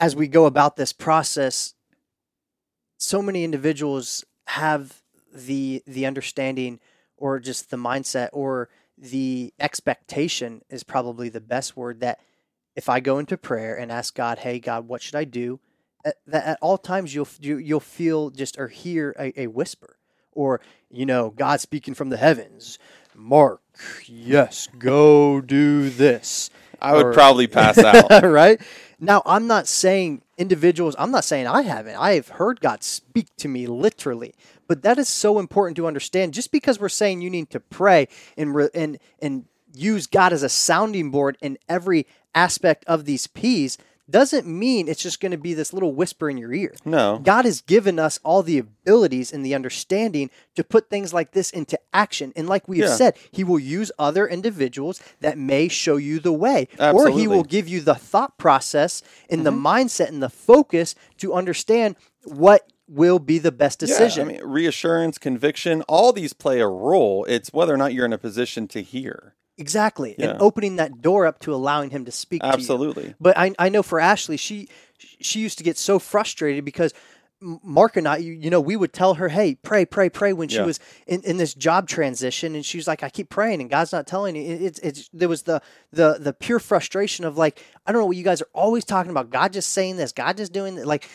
[0.00, 1.74] as we go about this process.
[2.98, 5.02] So many individuals have
[5.34, 6.80] the the understanding
[7.16, 12.20] or just the mindset or the expectation is probably the best word that
[12.74, 15.60] if I go into prayer and ask God, "Hey God, what should I do?"
[16.06, 19.96] At, that at all times you'll you, you'll feel just or hear a, a whisper
[20.32, 22.78] or you know God speaking from the heavens.
[23.14, 23.60] Mark,
[24.06, 26.48] yes, go do this.
[26.80, 28.22] I would Or- probably pass out.
[28.22, 28.60] right?
[29.00, 31.96] Now, I'm not saying individuals, I'm not saying I haven't.
[31.96, 34.34] I have heard God speak to me literally.
[34.68, 36.34] But that is so important to understand.
[36.34, 40.42] Just because we're saying you need to pray and re- and and use God as
[40.42, 43.76] a sounding board in every aspect of these P's
[44.08, 46.74] doesn't mean it's just going to be this little whisper in your ear.
[46.84, 47.18] No.
[47.22, 51.50] God has given us all the abilities and the understanding to put things like this
[51.50, 52.32] into action.
[52.36, 52.96] And like we have Yeah.
[52.96, 56.68] said, He will use other individuals that may show you the way.
[56.78, 59.66] Or He will give you the thought process and the mm-hmm.
[59.66, 64.28] mindset and the focus to understand what will be the best decision.
[64.28, 67.24] Yeah, I mean, reassurance, conviction, all these play a role.
[67.24, 69.34] It's whether or not you're in a position to hear.
[69.58, 70.14] Exactly.
[70.18, 70.30] Yeah.
[70.30, 72.52] And opening that door up to allowing Him to speak to you.
[72.52, 73.14] Absolutely.
[73.20, 76.92] But I, I know for Ashley, she she used to get so frustrated because
[77.40, 80.48] Mark and I, you, you know, we would tell her, "Hey, pray, pray, pray." When
[80.48, 80.64] she Yeah.
[80.64, 83.92] was in, in this job transition, and she was like, "I keep praying, and God's
[83.92, 85.60] not telling you." It, it's it's there was the
[85.92, 89.10] the the pure frustration of like, I don't know what you guys are always talking
[89.10, 89.28] about.
[89.28, 91.08] God just saying this, God just doing that, like,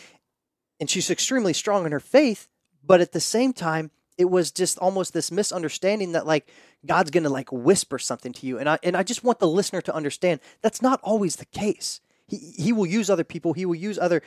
[0.78, 2.48] and she's extremely strong in her faith,
[2.84, 6.48] but at the same time, it was just almost this misunderstanding that like
[6.86, 9.80] God's gonna like whisper something to you, and I and I just want the listener
[9.82, 12.00] to understand that's not always the case.
[12.26, 13.52] He he will use other people.
[13.52, 14.22] He will use other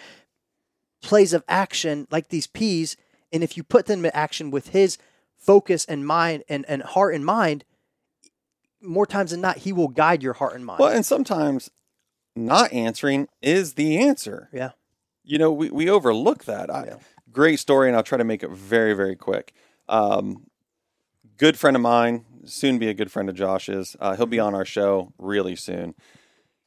[1.02, 2.98] plays of action like these P's,
[3.32, 4.98] and if you put them in action with his
[5.38, 7.64] focus and mind and, and heart and mind,
[8.82, 10.80] more times than not, he will guide your heart and mind.
[10.80, 11.70] Well, and sometimes
[12.36, 14.50] not answering is the answer.
[14.52, 14.72] yeah.
[15.28, 16.70] You know, we, we overlook that.
[16.70, 16.98] I,
[17.32, 19.54] Great story, and I'll try to make it very, very quick.
[19.88, 20.48] Um,
[21.38, 23.96] good friend of mine, soon be a good friend of Josh's.
[24.00, 25.96] Uh, he'll be on our show really soon.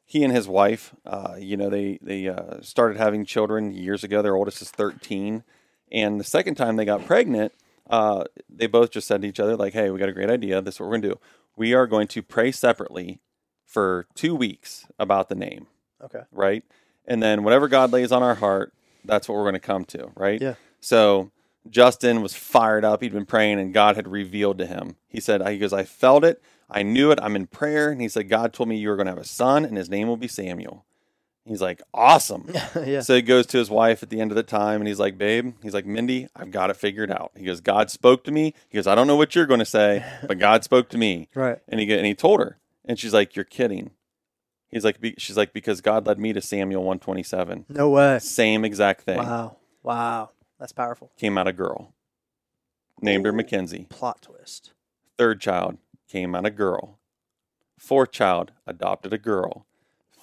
[0.05, 4.23] He and his wife, uh, you know, they they uh, started having children years ago.
[4.23, 5.45] Their oldest is thirteen,
[5.93, 7.53] and the second time they got pregnant,
[7.91, 10.63] uh, they both just said to each other, like, "Hey, we got a great idea.
[10.63, 11.21] This is what we're gonna do.
[11.57, 13.21] We are going to pray separately
[13.67, 15.67] for two weeks about the name."
[16.03, 16.23] Okay.
[16.33, 16.65] right?
[17.07, 18.73] And then whatever God lays on our heart,
[19.05, 20.41] that's what we're going to come to, right?
[20.41, 20.55] Yeah.
[20.81, 21.31] So
[21.71, 23.03] Justin was fired up.
[23.03, 24.97] He'd been praying, and God had revealed to him.
[25.09, 26.43] He said, "He goes, I felt it.
[26.71, 27.19] I knew it.
[27.23, 29.25] I'm in prayer." And he said, "God told me you were going to have a
[29.25, 30.85] son, and his name will be Samuel."
[31.45, 32.51] He's like, "Awesome."
[32.85, 33.01] yeah.
[33.01, 35.17] So he goes to his wife at the end of the time, and he's like,
[35.17, 38.55] "Babe," he's like, "Mindy, I've got it figured out." He goes, "God spoke to me."
[38.69, 41.29] He goes, "I don't know what you're going to say, but God spoke to me."
[41.35, 41.59] Right.
[41.69, 43.93] And he and he told her, and she's like, "You're kidding."
[44.71, 47.65] He's like, be, she's like, because God led me to Samuel one twenty seven.
[47.71, 48.19] No way.
[48.19, 49.17] Same exact thing.
[49.17, 49.57] Wow.
[49.83, 50.31] Wow.
[50.59, 51.13] That's powerful.
[51.17, 51.95] Came out a girl.
[53.01, 53.33] Named her.
[53.33, 53.87] Mackenzie.
[53.89, 54.73] Plot twist.
[55.17, 56.99] Third child came out a girl.
[57.79, 59.67] Fourth child adopted a girl.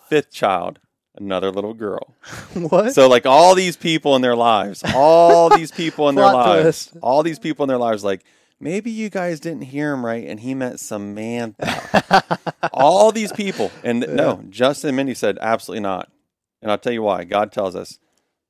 [0.09, 0.79] Fifth child,
[1.15, 2.15] another little girl.
[2.53, 2.93] what?
[2.93, 6.97] So like all these people in their lives, all these people in their lives, twist.
[7.01, 8.23] all these people in their lives, like
[8.59, 12.23] maybe you guys didn't hear him right, and he meant Samantha.
[12.73, 16.11] all these people, and no, Justin and Mindy said absolutely not.
[16.61, 17.23] And I'll tell you why.
[17.23, 17.99] God tells us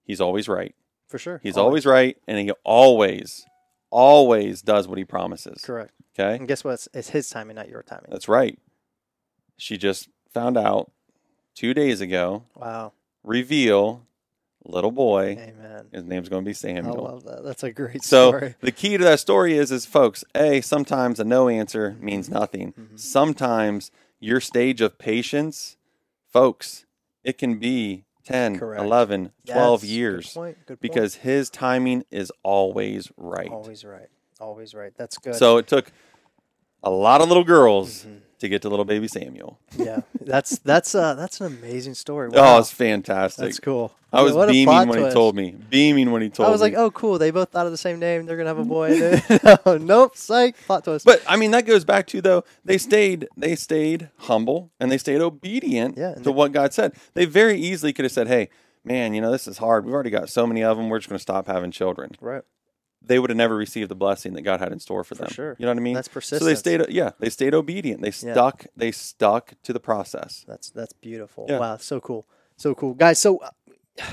[0.06, 0.76] He's always right.
[1.08, 1.40] For sure.
[1.44, 3.46] He's always right, and He always,
[3.90, 5.62] always does what He promises.
[5.64, 5.92] correct.
[6.18, 6.74] Okay, And guess what?
[6.76, 8.08] It's, it's his timing, not your timing.
[8.10, 8.58] that's right.
[9.58, 10.90] She just found out
[11.56, 12.44] two days ago.
[12.56, 12.94] Wow.
[13.24, 14.06] Reveal,
[14.64, 15.32] little boy.
[15.38, 15.88] Amen.
[15.92, 17.04] His name's going to be I Samuel.
[17.04, 17.44] love that.
[17.44, 18.56] That's a great So story.
[18.62, 22.72] the key to that story is, is folks, a sometimes a no answer means nothing.
[22.80, 22.96] Mm-hmm.
[22.96, 23.92] Sometimes
[24.22, 25.76] your stage of patience,
[26.32, 26.86] folks,
[27.26, 28.82] it can be 10, Correct.
[28.82, 30.58] 11, 12 years Good point.
[30.60, 30.82] Good point.
[30.82, 33.50] because his timing is always right.
[33.50, 34.10] always right.
[34.40, 34.92] Always right.
[34.98, 35.36] That's good.
[35.36, 35.92] So it took
[36.84, 38.18] a lot of little girls Mm-hmm.
[38.40, 39.60] To get to little baby Samuel.
[39.78, 42.30] yeah, that's that's uh that's an amazing story.
[42.34, 43.44] Oh, it's fantastic.
[43.46, 43.94] that's cool.
[44.14, 45.56] I was What beaming when he told me.
[45.70, 46.50] Beaming when he told me.
[46.50, 46.68] I was me.
[46.68, 47.18] like, oh, cool.
[47.18, 48.26] They both thought of the same name.
[48.26, 49.20] They're gonna have a boy.
[49.66, 50.16] no, nope.
[50.16, 50.56] Psych.
[50.66, 51.06] Plot twist.
[51.06, 54.98] But I mean, that goes back to though they stayed they stayed humble and they
[54.98, 56.94] stayed obedient Yeah, to they- what God said.
[57.14, 58.50] They very easily could have said, "Hey,
[58.86, 59.84] man, you know this is hard.
[59.86, 60.88] We've already got so many of them.
[60.90, 62.44] We're just going to stop having children." right.
[63.08, 65.30] They would have never received the blessing that God had in store for, them.
[65.30, 65.56] sure.
[65.60, 65.94] You know what I mean?
[65.94, 66.40] That's persistent.
[66.42, 68.02] So they stayed, yeah, they stayed obedient.
[68.02, 68.34] They Yeah.
[68.34, 70.44] stuck, they stuck to the process.
[70.48, 71.46] That's that's beautiful.
[71.50, 71.60] Yeah.
[71.60, 72.26] Wow, so cool,
[72.58, 73.20] so cool, guys.
[73.20, 73.50] So, uh,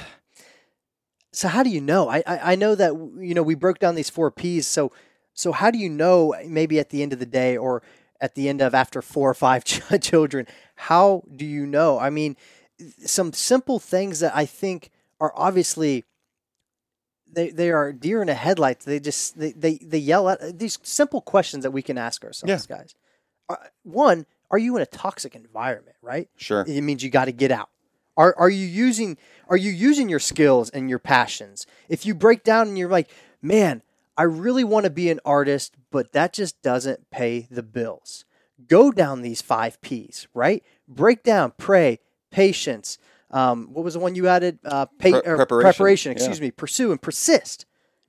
[1.32, 2.08] so how do you know?
[2.08, 4.66] I, I I know that you know we broke down these four P's.
[4.66, 4.92] So
[5.34, 6.34] so how do you know?
[6.46, 7.82] Maybe at the end of the day, or
[8.20, 11.98] at the end of after four or five ch- children, how do you know?
[11.98, 12.36] I mean,
[13.04, 16.04] some simple things that I think are obviously.
[17.32, 18.84] They, they are deer in the headlights.
[18.84, 22.66] They just they, they, they yell at these simple questions that we can ask ourselves,
[22.66, 22.94] guys.
[23.48, 25.96] Uh, one, are you in a toxic environment?
[26.02, 26.64] Right Sure.
[26.66, 27.70] it means you got to get out.
[28.16, 29.16] Are are you using
[29.48, 31.66] are you using your skills and your passions?
[31.88, 33.82] If you break down and you're like, man,
[34.16, 38.26] I really want to be an artist, but that just doesn't pay the bills.
[38.68, 40.62] Go down these five P's, right?
[40.86, 41.98] Break down, pray,
[42.30, 42.98] patience.
[43.32, 44.58] Um, what was the one you added?
[44.64, 46.12] Uh, pa- Pre- or preparation, preparation.
[46.12, 46.50] Excuse me.
[46.50, 47.66] Pursue and persist.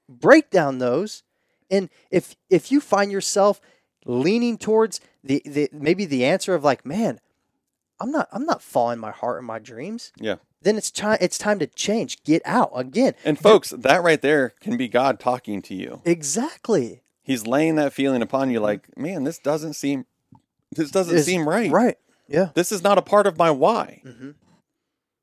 [0.09, 1.23] Break down those,
[1.71, 3.61] and if if you find yourself
[4.05, 7.19] leaning towards the, the maybe the answer of like, man,
[8.01, 10.11] I'm not I'm not following my heart and my dreams.
[10.17, 10.35] Yeah.
[10.61, 12.21] Then it's time it's time to change.
[12.23, 13.13] Get out again.
[13.23, 16.01] And folks, that right there can be God talking to you.
[16.03, 17.01] Exactly.
[17.21, 20.05] He's laying that feeling upon you like, man, this doesn't seem
[20.71, 21.71] this doesn't Is- seem right.
[21.71, 21.97] Right.
[22.27, 22.49] Yeah.
[22.55, 24.01] This is not a part of my why.
[24.05, 24.35] Mhm.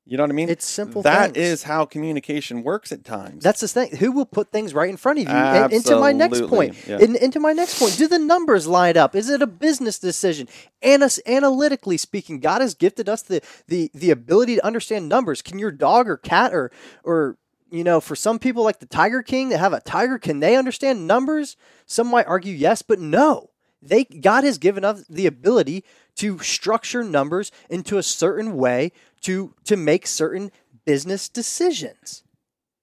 [0.05, 0.49] You know what I mean?
[0.49, 1.37] It's simple That things.
[1.37, 3.43] is how communication works at times.
[3.43, 3.95] That's the thing.
[3.97, 5.29] Who will put things right in front of you?
[5.31, 6.75] And into my next point.
[6.87, 6.97] yeah.
[6.99, 7.97] In, into my next point.
[7.97, 9.15] Do the numbers line up?
[9.15, 10.47] Is it a business decision?
[10.81, 15.43] Anas, analytically speaking, God has gifted us the, the the ability to understand numbers.
[15.43, 16.71] Can your dog or cat or
[17.03, 17.37] or
[17.69, 20.57] you know, for some people like the Tiger King that have a tiger, can they
[20.57, 21.55] understand numbers?
[21.85, 23.51] Some might argue yes, but no.
[23.81, 25.83] They God has given us the ability
[26.17, 30.51] to structure numbers into a certain way to to make certain
[30.85, 32.23] business decisions.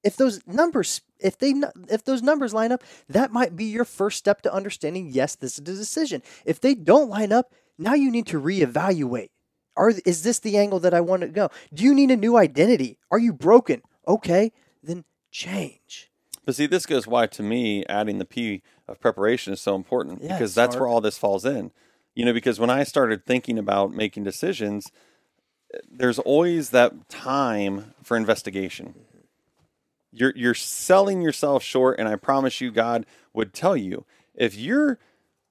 [0.05, 1.55] If those numbers if they
[1.89, 5.55] if those numbers line up that might be your first step to understanding yes this
[5.55, 6.23] is a decision.
[6.45, 9.31] If they don't line up now you need to reevaluate.
[9.77, 11.51] Are is this the angle that i want to go?
[11.73, 12.99] Do you need a new identity?
[13.11, 13.83] Are you broken?
[14.07, 16.11] Okay then change.
[16.45, 20.23] But see, this goes why to me adding the P of preparation is so important
[20.23, 20.81] Yeah, because that's smart.
[20.81, 21.73] where all this falls in.
[22.15, 24.91] You know, because when I started thinking about making decisions,
[25.91, 28.95] there's always that time for investigation.
[30.11, 34.99] You're you're selling yourself short, and I promise you, God would tell you if you're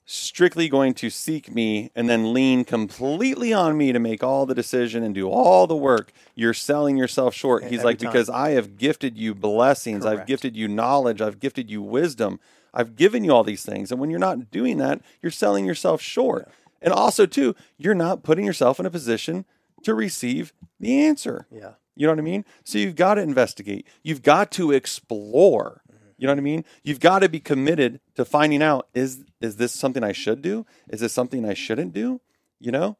[0.09, 4.55] strictly going to seek me and then lean completely on me to make all the
[4.55, 7.63] decision and do all the work, you're selling yourself short.
[7.63, 8.11] He's Every like, time.
[8.11, 12.39] because I have gifted you blessings, I've gifted you knowledge, I've gifted you wisdom,
[12.77, 13.91] I've given you all these things.
[13.91, 16.47] And when you're not doing that, you're selling yourself short.
[16.79, 19.45] And also, too, you're not putting yourself in a position
[19.83, 21.47] to receive the answer.
[21.51, 22.45] yeah You know what I mean?
[22.63, 23.87] So you've got to investigate.
[24.03, 25.81] You've got to explore.
[25.91, 26.07] Mm-hmm.
[26.19, 26.65] You know what I mean?
[26.83, 30.67] You've got to be committed to finding out is is this something I should do?
[30.87, 32.21] Is this something I shouldn't do?
[32.59, 32.97] You know?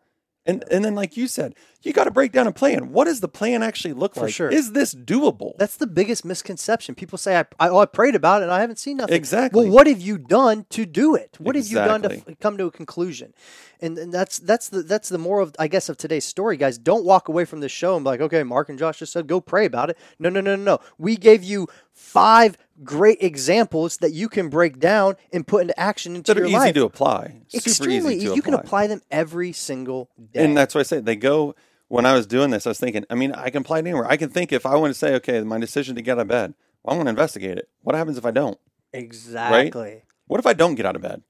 [0.47, 2.91] And and then like you said, you got to break down a plan.
[2.93, 4.33] What does the plan actually look For like?
[4.33, 4.49] sure.
[4.49, 5.51] Is this doable?
[5.57, 8.59] that's the biggest misconception people say i, I, oh, I prayed about it and i
[8.61, 9.63] haven't seen nothing Exactly.
[9.65, 12.33] well what have you done to do it what have you done to Exactly.
[12.33, 13.33] f- come to a conclusion
[13.81, 16.77] and, and that's that's the that's the more of I guess of today's story, guys.
[16.79, 19.27] Don't walk away from this show and be like, okay, Mark and Josh just said
[19.27, 19.97] go pray about it.
[20.17, 20.79] No, no, no, no, no.
[20.97, 26.15] We gave you five great examples that you can break down and put into action
[26.15, 26.73] into that are your easy life.
[26.75, 27.41] to apply.
[27.47, 30.43] Super Extremely, easy to you can apply them every single day.
[30.43, 31.55] And that's why I say they go.
[31.89, 33.05] When I was doing this, I was thinking.
[33.09, 34.05] I mean, I can apply it anywhere.
[34.05, 36.27] I can think if I want to say, okay, my decision to get out of
[36.27, 36.53] bed.
[36.83, 37.69] Well, I'm going to investigate it.
[37.81, 38.57] What happens if I don't?
[38.93, 40.03] exactly.
[40.27, 41.23] What if I don't get out of bed?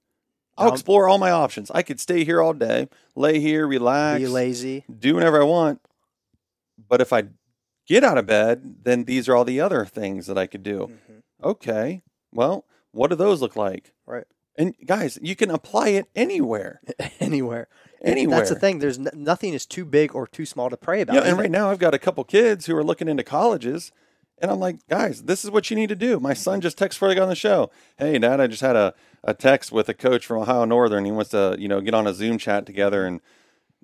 [0.57, 1.69] I'll Um, explore all my options.
[1.71, 4.83] I could stay here all day, lay here, relax, Be lazy.
[4.99, 5.79] do whatever I want.
[6.89, 7.25] But if I
[7.87, 10.89] get out of bed, then these are all the other things that I could do.
[11.09, 11.16] Mhm.
[11.43, 12.03] Okay.
[12.33, 13.93] Well, what do those look like?
[14.05, 14.25] Right.
[14.57, 16.81] And guys, you can apply it anywhere.
[17.19, 17.67] Anywhere.
[18.03, 18.37] Anywhere.
[18.37, 18.79] That's the thing.
[18.79, 21.15] There's n- nothing is too big or too small to pray about.
[21.15, 23.91] Yeah, and right now I've got a couple kids who are looking into colleges,
[24.39, 26.19] and I'm like, guys, this is what you need to do.
[26.19, 27.71] My son just texted before I got on the show.
[27.97, 31.05] Hey, Dad, I just had a, a text with a coach from Ohio Northern.
[31.05, 33.19] He wants to, you know, get on a Zoom chat together and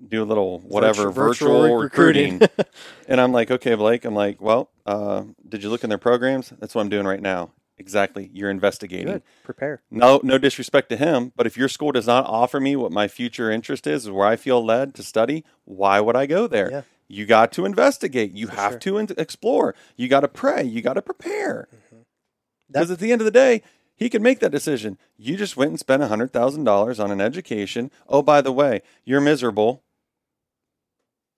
[0.08, 2.38] do a little whatever virtual virtual, recruiting.
[2.38, 2.66] recruiting.
[3.08, 4.04] and I'm like, okay, Blake.
[4.04, 6.52] I'm like, well, uh, did you look in their programs?
[6.58, 7.50] That's what I'm doing right now.
[7.76, 8.30] Exactly.
[8.32, 9.06] You're investigating.
[9.06, 9.22] Good.
[9.42, 9.82] Prepare.
[9.90, 13.08] No, no disrespect to him, but if your school does not offer me what my
[13.08, 16.70] future interest is, where I feel led to study, why would I go there?
[16.70, 16.82] Yeah.
[17.08, 18.32] You got to investigate.
[18.32, 18.78] You have sure.
[18.80, 19.74] to in- explore.
[19.96, 20.62] You got to pray.
[20.62, 21.68] You got to prepare.
[21.74, 22.02] Mm-hmm.
[22.68, 23.62] Because at the end of the day,
[23.96, 24.98] he can make that decision.
[25.16, 27.90] You just went and spent $100,000 on an education.
[28.08, 29.83] Oh, by the way, you're miserable.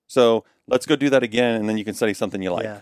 [0.06, 2.64] So let's go do that again, and then you can study something you like.
[2.64, 2.80] Yeah.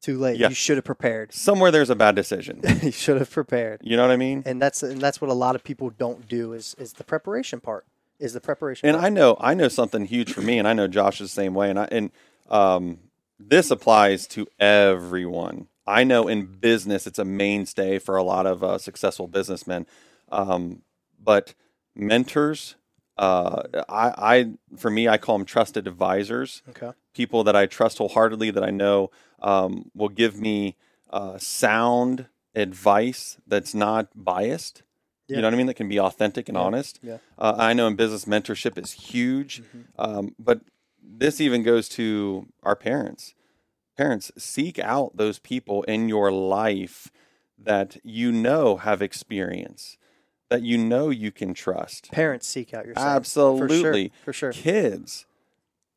[0.00, 0.38] Too late.
[0.38, 0.50] Yeah.
[0.50, 1.32] You should have prepared.
[1.32, 2.60] Somewhere there's a bad decision.
[2.82, 3.80] you should have prepared.
[3.82, 4.42] You know what I mean?
[4.46, 7.60] And that's and that's what a lot of people don't do is is the preparation
[7.60, 7.86] part.
[8.18, 9.06] Is the preparation And part.
[9.06, 11.54] I know I know something huge for me, and I know Josh is the same
[11.54, 11.70] way.
[11.70, 12.10] And I and
[12.48, 12.98] um,
[13.38, 15.68] this applies to everyone.
[15.86, 19.86] I know in business it's a mainstay for a lot of uh, successful businessmen.
[20.30, 20.82] Um,
[21.22, 21.54] but
[21.94, 22.76] mentors,
[23.18, 26.62] uh, I, I for me, I call them trusted advisors.
[26.70, 26.92] okay.
[27.14, 30.76] People that I trust wholeheartedly, that I know um, will give me
[31.10, 34.82] uh, sound advice that's not biased.
[35.28, 35.36] Yeah.
[35.36, 35.66] You know what I mean?
[35.66, 37.00] That can be authentic and honest.
[37.02, 37.18] Yeah.
[37.38, 39.62] Uh, I know in business mentorship is huge,
[39.98, 40.60] um, but
[41.02, 43.34] this even goes to our parents.
[43.96, 47.10] Parents, seek out those people in your life
[47.58, 49.96] that you know have experience,
[50.48, 52.10] that you know you can trust.
[52.12, 52.94] Parents seek out your.
[52.96, 54.12] Absolutely.
[54.24, 54.52] For sure.
[54.52, 54.62] For sure.
[54.62, 55.26] Kids,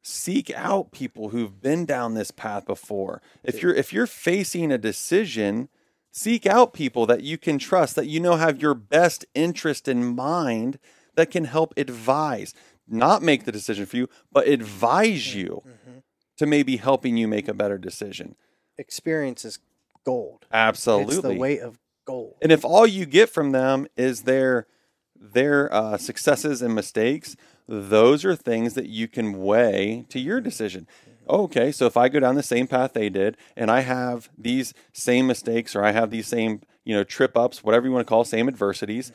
[0.02, 3.22] seek out people who've been down this path before.
[3.44, 5.70] If you're if you're facing a decision,
[6.12, 10.16] seek out people that you can trust, that you know have your best interest in
[10.16, 10.80] mind,
[11.16, 12.54] that can help advise,
[12.88, 15.40] not make the decision for you, but advise mm-hmm.
[15.40, 16.00] you mm-hmm.
[16.38, 18.36] to maybe helping you make a better decision.
[18.78, 19.60] Experience is
[20.06, 20.46] gold.
[20.52, 21.16] Absolutely.
[21.16, 21.78] It's the weight of
[22.10, 22.36] gold.
[22.42, 24.68] And if all you get from them is their
[25.22, 27.36] their uh, successes and mistakes,
[27.68, 30.88] those are things that you can weigh to your decision.
[31.30, 34.74] Okay, so if I go down the same path they did, and I have these
[34.94, 38.10] same mistakes, or I have these same you know trip ups, whatever you want to
[38.10, 39.12] call, same adversities,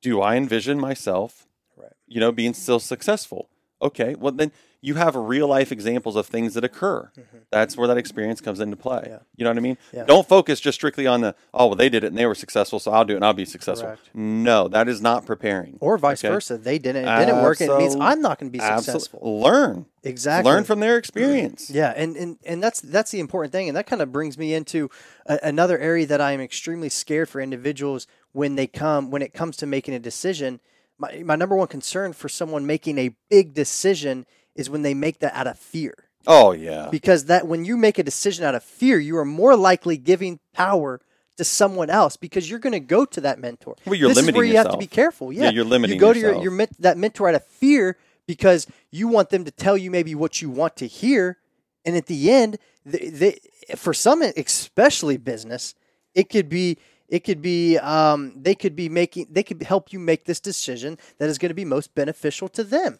[0.00, 1.92] do I envision myself, Right.
[2.06, 3.48] you know, being still successful?
[3.82, 4.52] Okay, well then
[4.84, 7.10] you have real life examples of things that occur.
[7.50, 8.98] That's where that experience comes into play.
[8.98, 9.10] Mm-hmm.
[9.10, 9.18] Yeah.
[9.36, 9.78] You know what I mean?
[9.94, 10.04] Yeah.
[10.04, 12.78] Don't focus just strictly on the oh well they did it and they were successful,
[12.78, 13.86] so I'll do it and I'll be successful.
[13.88, 14.10] Correct.
[14.12, 15.78] No, that is not preparing.
[15.80, 16.32] Or vice Okay.
[16.32, 16.58] versa.
[16.58, 17.08] They didn't.
[17.08, 17.60] It didn't work.
[17.62, 19.40] And it means I'm not going to be successful.
[19.40, 19.86] Learn.
[20.02, 20.52] Exactly.
[20.52, 21.70] Learn from their experience.
[21.70, 24.52] Yeah, and, and and that's that's the important thing, and that kind of brings me
[24.52, 24.90] into
[25.24, 29.32] a, another area that I am extremely scared for individuals when they come when it
[29.32, 30.60] comes to making a decision.
[30.98, 35.18] My my number one concern for someone making a big decision is when they make
[35.20, 35.94] that out of fear,
[36.26, 36.88] Oh yeah.
[36.90, 40.38] because that when you make a decision out of fear, you are more likely giving
[40.52, 41.00] power
[41.36, 43.74] to someone else because you're going to go to that mentor.
[43.84, 45.32] Well, you're this limiting is where you have to be careful.
[45.32, 48.66] Yeah, Yeah, you're limiting You go to your, your that mentor out of fear because
[48.90, 51.38] you want them to tell you maybe what you want to hear,
[51.84, 53.38] and at the end, they, they,
[53.76, 55.74] for some, especially business,
[56.14, 59.98] it could be it could be um, they could be making they could help you
[59.98, 62.98] make this decision that is going to be most beneficial to them.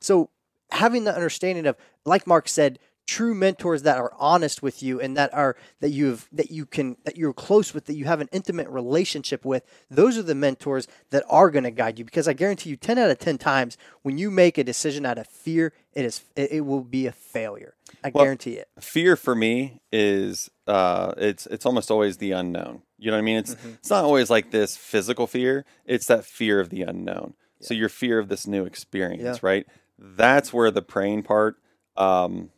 [0.00, 0.30] So
[0.70, 5.14] having the understanding of, like Mark said, true mentors that are honest with you and
[5.14, 8.30] that are that you've that you can that you're close with that you have an
[8.32, 12.04] intimate relationship with those are the mentors that are going to guide you.
[12.06, 15.18] Because i guarantee you 10 out of 10 times when you make a decision out
[15.18, 17.74] of fear it is it, will be a failure.
[18.02, 18.68] I Well, guarantee it.
[18.80, 22.80] fear for me is uh it's it's almost always the unknown.
[22.96, 23.36] You know what i mean?
[23.36, 23.68] It's Mm-hmm.
[23.80, 25.66] it's not always like this physical fear.
[25.84, 27.34] It's that fear of the unknown.
[27.60, 29.36] So your fear of this new experience Yeah.
[29.42, 29.66] right
[29.98, 31.56] that's where the praying part
[31.96, 32.50] um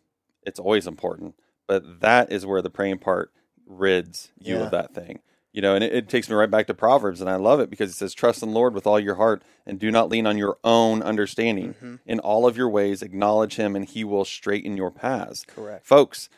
[0.42, 1.34] it's always important
[1.66, 3.30] but that is where the praying part
[3.66, 4.64] rids you Yeah.
[4.64, 5.20] of that thing
[5.52, 7.68] you know and it, it takes me right back to proverbs and i love it
[7.70, 10.26] because it says trust in the lord with all your heart and do not lean
[10.26, 11.94] on your own understanding Mm-hmm.
[12.06, 16.28] in all of your ways acknowledge him and he will straighten your paths correct folks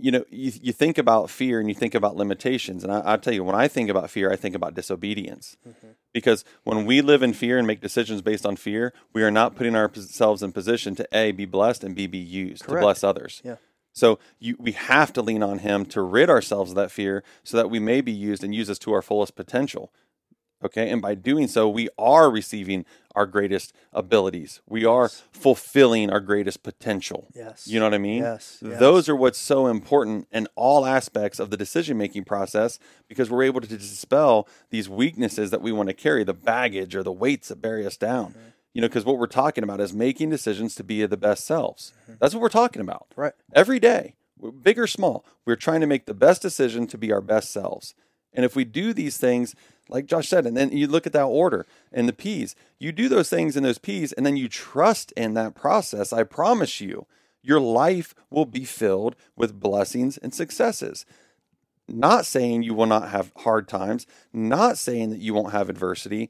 [0.00, 2.84] you know you, you think about fear and you think about limitations.
[2.84, 5.56] And I, I tell you when i think about fear i think about disobedience.
[5.68, 5.88] Mm-hmm.
[6.12, 9.56] Because when we live in fear and make decisions based on fear we are not
[9.56, 12.80] putting ourselves in position to a be blessed and b be used Correct.
[12.80, 13.42] to bless others.
[13.44, 13.56] Yeah.
[13.92, 17.56] so you, we have to lean on him to rid ourselves of that fear so
[17.56, 19.92] that we may be used and use us to our fullest potential
[20.64, 20.90] Okay.
[20.90, 24.60] And by doing so, we are receiving our greatest abilities.
[24.66, 27.28] We are fulfilling our greatest potential.
[27.34, 28.22] yes You know what I mean?
[28.22, 28.78] Yes, yes.
[28.78, 33.42] Those are what's so important in all aspects of the decision making process because we're
[33.42, 37.48] able to dispel these weaknesses that we want to carry, the baggage or the weights
[37.48, 38.30] that bury us down.
[38.30, 38.40] Mm-hmm.
[38.74, 41.92] You know, because what we're talking about is making decisions to be the best selves.
[42.20, 43.08] That's what we're talking about.
[43.10, 43.20] Mm-hmm.
[43.20, 43.32] Right.
[43.52, 44.14] Every day,
[44.62, 47.94] big or small, we're trying to make the best decision to be our best selves.
[48.32, 49.54] And if we do these things,
[49.88, 53.08] like Josh said, and then you look at that order and the P's, you do
[53.08, 57.06] those things in those P's, and then you trust in that process, I promise you,
[57.42, 61.06] your life will be filled with blessings and successes.
[61.88, 66.28] Not saying you will not have hard times, not saying that you won't have adversity,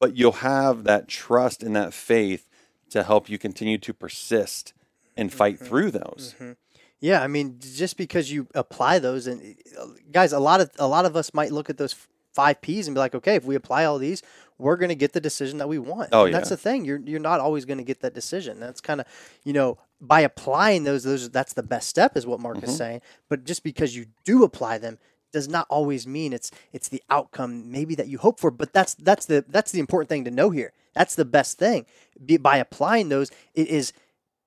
[0.00, 2.48] but you'll have that trust and that faith
[2.90, 4.72] to help you continue to persist
[5.16, 5.64] and fight mm-hmm.
[5.64, 6.34] through those.
[6.38, 6.52] Mm-hmm.
[7.00, 10.86] Yeah, I mean, just because you apply those, and uh, guys, a lot of a
[10.88, 11.94] lot of us might look at those
[12.34, 14.22] five P's and be like, okay, if we apply all these,
[14.58, 16.08] we're going to get the decision that we want.
[16.12, 16.84] Oh, and that's the thing.
[16.84, 18.60] You're you're not always going to get that decision.
[18.60, 19.06] That's kind of,
[19.44, 22.78] you know, by applying those, those that's the best step, is what Mark is Mhm.
[22.78, 23.00] saying.
[23.28, 24.98] But just because you do apply them
[25.32, 28.50] does not always mean it's it's the outcome maybe that you hope for.
[28.50, 30.72] But that's that's the that's the important thing to know here.
[30.94, 31.84] That's the best thing.
[32.24, 33.92] Be, by applying those, it is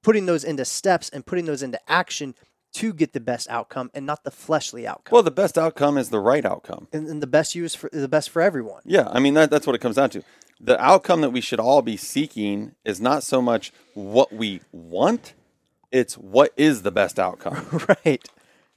[0.03, 2.35] putting those into steps and putting those into action
[2.71, 5.11] to get the best outcome and not the fleshly outcome.
[5.11, 6.87] Well, the best outcome is the right outcome.
[6.93, 8.81] and, and the best use for the best for everyone.
[8.85, 10.23] Yeah, I mean that, that's what it comes down to.
[10.61, 15.33] The outcome that we should all be seeking is not so much what we want;
[15.91, 17.85] it's what is the best outcome.
[18.05, 18.23] right.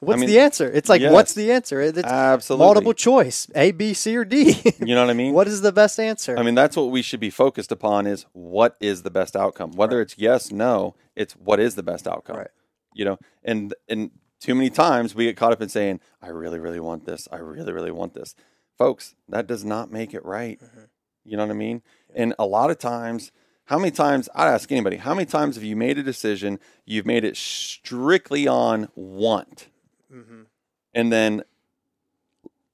[0.03, 0.69] What's mean, the answer?
[0.69, 1.13] It's like, yes.
[1.13, 1.81] what's the answer?
[1.81, 2.67] It's Absolutely.
[2.67, 4.61] multiple choice, A, B, C, or D.
[4.81, 5.33] You know what I mean?
[5.33, 6.37] what is the best answer?
[6.37, 9.73] I mean, that's what we should be focused upon: is what is the best outcome.
[9.73, 12.37] Whether it's yes, no, it's what is the best outcome.
[12.37, 12.51] Right.
[12.95, 14.11] You know, and and
[14.41, 17.29] too many times we get caught up in saying, "I really, really want this.
[17.33, 18.35] I really, really want this."
[18.77, 20.61] Folks, that does not make it right.
[20.61, 20.81] Mm-hmm.
[21.25, 21.83] You know what I mean?
[22.15, 23.31] And a lot of times,
[23.67, 26.59] how many times I'd ask anybody, how many times have you made a decision?
[26.85, 29.69] You've made it strictly on want,
[30.13, 30.47] Mhm.
[30.93, 31.45] and then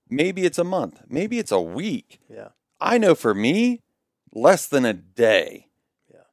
[0.08, 2.20] maybe it's a month, maybe it's a week.
[2.28, 2.48] Yeah.
[2.80, 3.82] I know for me,
[4.32, 5.67] less than a day, Yeah.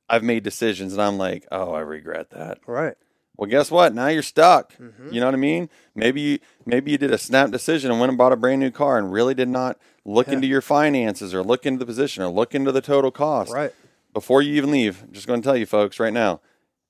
[0.09, 2.59] I've made decisions and I'm like, oh, I regret that.
[2.67, 2.95] Right.
[3.37, 3.93] Well, guess what?
[3.93, 4.73] Now you're stuck.
[4.77, 5.11] Mhm.
[5.11, 5.69] You know what I mean?
[5.93, 8.71] Maybe you, maybe you did a snap decision and went and bought a brand new
[8.71, 10.33] car and really did not look Yeah.
[10.35, 13.73] into your finances or look into the position or look into the total cost Right.
[14.13, 15.03] before you even leave.
[15.03, 16.39] I'm just going to tell you folks right now,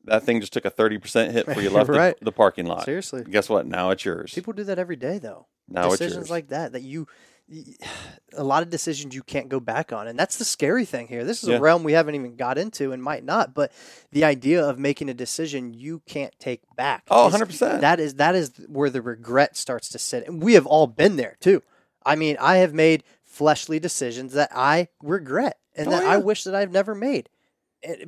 [0.04, 2.16] that thing just took a 30% hit before you left Right.
[2.20, 2.86] the, the parking lot.
[2.86, 3.24] Seriously.
[3.28, 3.66] Guess what?
[3.66, 4.32] Now it's yours.
[4.36, 5.48] People do that every day, though.
[5.68, 6.30] now it's decisions yours.
[6.30, 7.08] like that, that you,
[8.38, 10.08] a lot of decisions you can't go back on.
[10.08, 11.24] And that's the scary thing here.
[11.24, 11.58] This is Yeah.
[11.58, 13.54] a realm we haven't even got into and might not.
[13.54, 13.72] But
[14.12, 17.04] the idea of making a decision you can't take back.
[17.10, 17.82] Oh, is- 100%.
[17.82, 20.28] That is, that is where the regret starts to sit.
[20.28, 21.62] And we have all been there too.
[22.06, 26.10] I mean, I have made fleshly decisions that I regret and Oh, that yeah.
[26.10, 27.30] I wish that I've never made.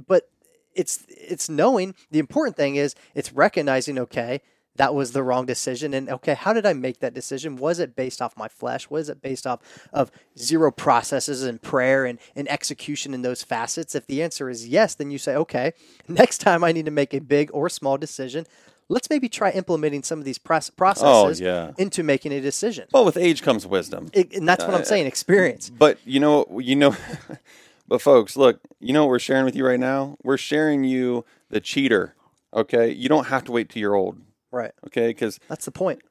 [0.07, 0.29] But
[0.73, 4.41] it's it's knowing the important thing is it's recognizing okay
[4.78, 7.95] that was the wrong decision and okay how did i make that decision was it
[7.95, 9.59] based off my flesh was it based off
[9.93, 14.67] of zero processes and prayer and, and execution in those facets if the answer is
[14.67, 15.73] yes then you say okay
[16.07, 18.45] next time i need to make a big or small decision
[18.89, 21.71] let's maybe try implementing some of these processes Oh, yeah.
[21.78, 24.09] into making a decision Well, with age comes wisdom.
[24.13, 26.95] It- and that's what i'm Uh, saying experience But you know, you know,
[27.88, 30.17] but folks, look, you know what we're sharing with you right now?
[30.23, 32.13] We're sharing you the cheater.
[32.53, 34.17] Okay, you don't have to wait till you're old.
[34.51, 36.01] Right Okay, because that's the point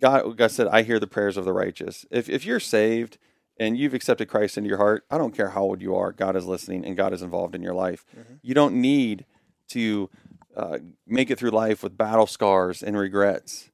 [0.00, 3.18] God, God said, "I hear the prayers of the righteous." If if you're saved
[3.58, 6.12] and you've accepted Christ into your heart, I don't care how old you are.
[6.12, 8.04] God is listening, and God is involved in your life.
[8.42, 9.26] You don't need
[9.68, 10.10] to
[10.56, 13.70] uh, make it through life with battle scars and regrets.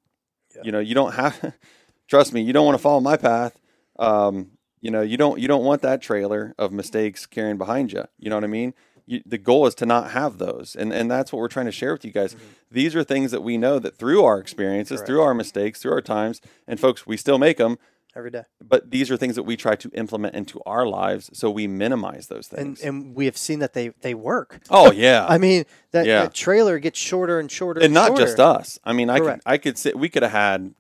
[0.55, 0.63] Yeah.
[0.65, 1.55] You know, you don't have.
[2.09, 3.59] trust me, you don't want to follow my path.
[3.99, 8.05] Um, you know, you don't you don't want that trailer of mistakes carrying behind you.
[8.19, 8.75] You know what I mean?
[9.09, 11.73] You, the goal is to not have those, and and that's what we're trying to
[11.73, 12.35] share with you guys.
[12.35, 12.45] Mm-hmm.
[12.71, 15.07] These are things that we know that through our experiences, Correct.
[15.07, 17.79] through our mistakes, through our times, and folks, we still make them.
[18.15, 21.51] every day But these are things that we try to implement into our lives, so
[21.51, 22.83] we minimize those things.
[22.83, 26.25] and we have seen that they they work oh yeah, I mean, that, Yeah.
[26.25, 28.23] that trailer gets shorter and shorter, and not shorter.
[28.25, 28.79] just us.
[28.85, 29.99] I mean, I could I could sit.
[29.99, 30.75] We could have had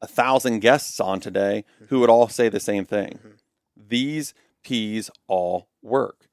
[0.00, 2.00] a thousand guests on today who mm-hmm.
[2.00, 3.18] would all say the same thing.
[3.18, 3.88] Mm-hmm.
[3.88, 4.32] These
[4.62, 6.28] P's all work.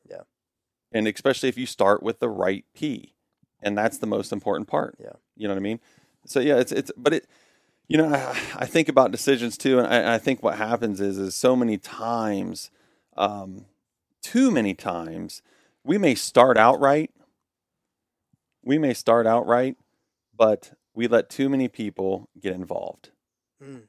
[0.91, 3.13] And especially if you start with the right P,
[3.61, 4.95] and that's the most important part.
[4.99, 5.13] Yeah.
[5.35, 5.79] you know what I mean.
[6.25, 7.27] So yeah, it's it's but it.
[7.87, 11.17] You know, I, I think about decisions too, and I, I think what happens is,
[11.17, 12.71] is so many times,
[13.17, 13.65] um,
[14.21, 15.41] too many times,
[15.83, 17.11] we may start out right,
[18.63, 19.75] we may start out right,
[20.37, 23.09] but we let too many people get involved.
[23.61, 23.83] Mm.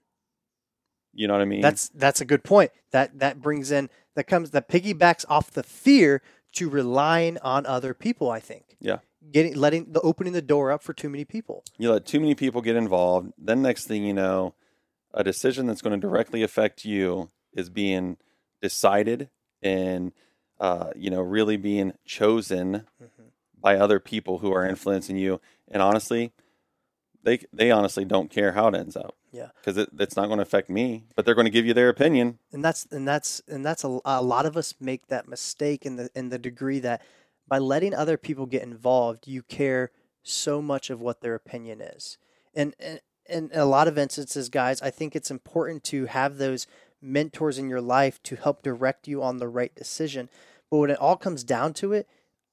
[1.13, 1.61] You know what I mean?
[1.61, 2.71] That's that's a good point.
[2.91, 6.23] That that brings in that comes that piggybacks off the fear
[6.55, 8.31] to relying on other people.
[8.31, 8.77] I think.
[8.81, 8.99] Yeah.
[9.31, 11.65] Getting letting the opening the door up for too many people.
[11.79, 13.33] you let too many people get involved.
[13.39, 14.55] Then next thing you know,
[15.15, 18.17] a decision that's going to directly affect you is being
[18.61, 19.31] decided
[19.63, 20.13] and
[20.61, 23.23] uh, you know really being chosen Mm-hmm.
[23.61, 25.41] by other people who are influencing you.
[25.69, 26.33] And honestly,
[27.23, 29.17] they they honestly don't care how it ends up.
[29.33, 29.49] Yeah.
[29.57, 31.89] because it, it's not going to affect me, but they're going to give you their
[31.89, 32.39] opinion.
[32.53, 35.97] and that's and that's and that's a, a lot of us make that mistake in
[35.97, 37.01] the in the degree that
[37.49, 39.91] by letting other people get involved you care
[40.23, 42.19] so much of what their opinion is
[42.55, 46.67] and and in a lot of instances guys i think it's important to have those
[47.01, 50.29] mentors in your life to help direct you on the right decision
[50.71, 52.07] but when it all comes down to it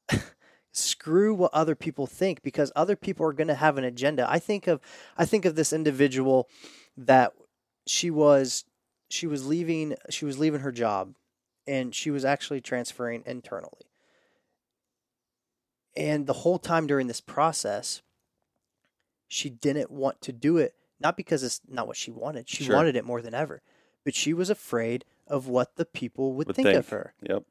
[0.79, 4.39] screw what other people think because other people are going to have an agenda i
[4.39, 4.79] think of
[5.17, 6.47] i think of this individual
[6.97, 7.33] that
[7.87, 8.65] she was
[9.09, 11.15] she was leaving she was leaving her job
[11.67, 13.85] and she was actually transferring internally
[15.95, 18.01] And the whole time during this process,
[19.27, 22.47] she didn't want to do it, not because it's not what she wanted.
[22.49, 22.75] She Sure.
[22.75, 23.61] wanted it more than ever,
[24.05, 27.13] but she was afraid of what the people would, Would think, of her.
[27.21, 27.43] Yep.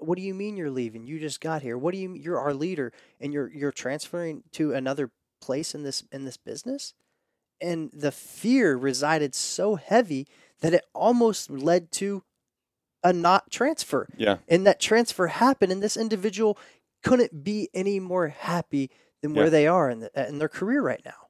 [0.00, 1.06] What do you mean you're leaving?
[1.06, 1.76] You just got here.
[1.78, 6.04] What do you you're our leader and you're you're transferring to another place in this
[6.12, 6.94] in this business?
[7.60, 10.26] And the fear resided so heavy
[10.60, 12.22] that it almost led to
[13.02, 14.38] a not transfer Yeah.
[14.48, 16.58] and that transfer happened and this individual
[17.02, 18.90] couldn't be any more happy
[19.22, 19.50] than where Yeah.
[19.50, 21.28] they are in, the, in their career right now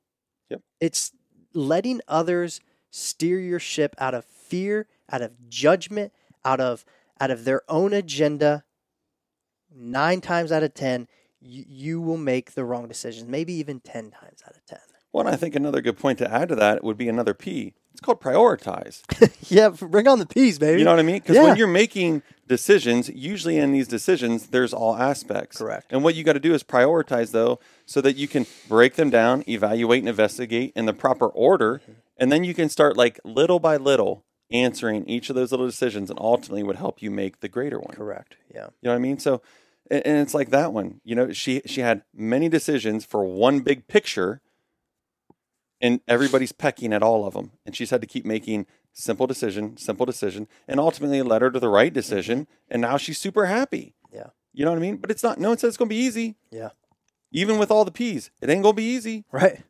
[0.48, 0.62] Yep.
[0.80, 1.12] it's
[1.54, 2.60] letting others
[2.90, 6.12] steer your ship out of fear out of judgment
[6.44, 6.84] out of
[7.20, 8.64] out of their own agenda
[9.74, 11.06] nine times out of ten
[11.40, 14.78] you, you will make the wrong decisions maybe even 10 times out of 10
[15.12, 17.74] Well, and I think another good point to add to that would be another P.
[17.92, 19.02] It's called prioritize.
[19.50, 21.16] yeah bring on the P's, baby You know what I mean?
[21.16, 21.44] Because Yeah.
[21.44, 25.58] when you're making decisions, usually in these decisions, there's all aspects.
[25.58, 25.86] Correct.
[25.90, 29.08] And what you got to do is prioritize, though, so that you can break them
[29.10, 31.78] down, evaluate, and investigate in the proper order.
[31.82, 31.92] Mm-hmm.
[32.18, 36.10] And then you can start, like, little by little, answering each of those little decisions
[36.10, 37.94] and ultimately would help you make the greater one.
[37.94, 39.18] correct yeah You know what I mean?
[39.18, 39.42] So,
[39.90, 41.00] and it's like that one.
[41.04, 44.40] You know, she she had many decisions for one big picture,
[45.80, 49.76] and everybody's pecking at all of them, and she's had to keep making simple decision,
[49.76, 52.72] simple decision, and ultimately led her to the right decision, mm-hmm.
[52.72, 53.94] and now she's super happy.
[54.12, 54.28] Yeah.
[54.52, 54.96] You know what I mean?
[54.96, 55.38] But it's not.
[55.38, 56.36] No one says it's gonna be easy.
[56.50, 56.70] yeah
[57.32, 59.24] Even with all the P's, it ain't gonna be easy.
[59.32, 59.62] Right.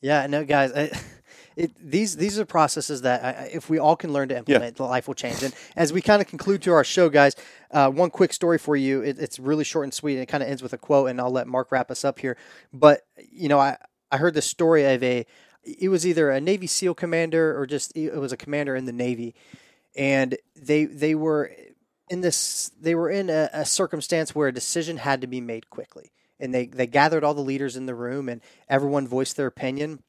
[0.00, 0.26] Yeah.
[0.26, 0.72] No, guys.
[0.72, 0.90] I,
[1.56, 5.06] it, these these are processes that I, if we all can learn to implement, life
[5.06, 5.42] will change.
[5.42, 7.36] And as we kind of conclude to our show, guys,
[7.70, 9.02] uh, one quick story for you.
[9.02, 11.10] It, it's really short and sweet, and it kind of ends with a quote.
[11.10, 12.36] And I'll let Mark wrap us up here.
[12.72, 13.76] But you know, I
[14.10, 15.26] I heard the story of a.
[15.62, 18.92] It was either a Navy SEAL commander or just it was a commander in the
[18.92, 19.34] Navy,
[19.96, 21.50] and they they were
[22.10, 25.70] in this they were in a, a circumstance where a decision had to be made
[25.70, 29.46] quickly and they they gathered all the leaders in the room and everyone voiced their
[29.46, 30.02] opinion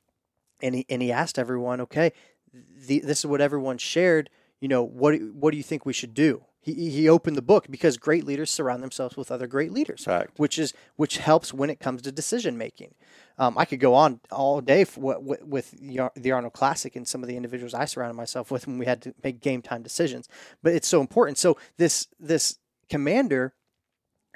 [0.61, 2.11] and he and he asked everyone okay
[2.53, 4.29] the, this is what everyone shared
[4.59, 7.41] you know what do- what do you think we should do he he opened the
[7.41, 10.03] book because great leaders surround themselves with other great leaders
[10.37, 12.93] which is which helps when it comes to decision making
[13.37, 16.95] um, I could go on all day f- wi- wi- with the the Arnold Classic
[16.95, 19.61] and some of the individuals I surrounded myself with when we had to make game
[19.61, 20.29] time decisions.
[20.63, 21.37] But it's so important.
[21.37, 23.53] So this this commander,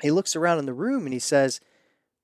[0.02, 1.62] he looks around in the room and he says,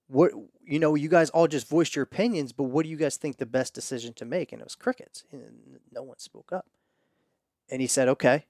[0.07, 0.31] "What
[0.65, 0.95] you know?
[0.95, 3.73] You guys all just voiced your opinions, but what do you guys think the best
[3.73, 5.23] decision to make?" And it was crickets.
[5.31, 6.65] And no one spoke up.
[7.69, 8.45] And he said, "Okay,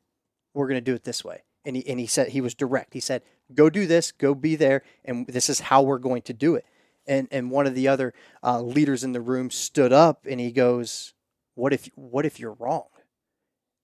[0.53, 2.93] we're going to do it this way." And he and he said he was direct.
[2.93, 4.11] He said, "Go do this.
[4.11, 6.65] Go be there, and this is how we're going to do it."
[7.07, 10.51] and and one of the other uh, leaders in the room stood up and he
[10.51, 11.13] goes,
[11.53, 12.87] "What if what if you're wrong?"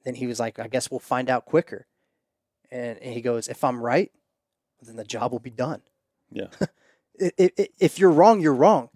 [0.03, 1.85] Then he was like, "I guess we'll find out quicker."
[2.71, 4.11] And, and he goes, "If I'm right,
[4.81, 5.81] then the job will be done.
[6.31, 6.47] Yeah.
[7.21, 8.89] If you're wrong, you're wrong.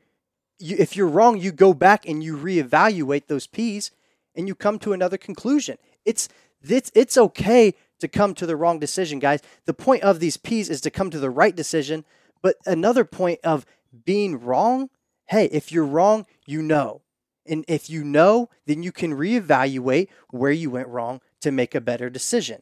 [0.59, 3.91] If you're wrong, you go back and you reevaluate those P's,
[4.35, 5.77] and you come to another conclusion.
[6.05, 6.27] It's
[6.61, 9.41] it's it's okay to come to the wrong decision, guys.
[9.65, 12.05] The point of these P's is to come to the right decision.
[12.41, 13.65] But another point of
[14.05, 14.89] being wrong,
[15.27, 17.01] hey, if you're wrong, you know.
[17.47, 21.81] And if you know, then you can reevaluate where you went wrong to make a
[21.81, 22.61] better decision.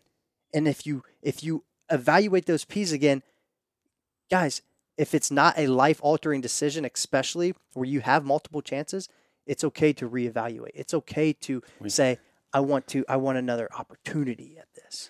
[0.54, 3.24] And if you if you evaluate those P's again,
[4.30, 4.62] guys,
[4.98, 9.10] if it's not a life altering decision, especially where you have multiple chances,
[9.46, 10.72] it's okay to reevaluate.
[10.76, 12.18] It's okay to say,
[12.54, 15.10] I want to I want another opportunity at this.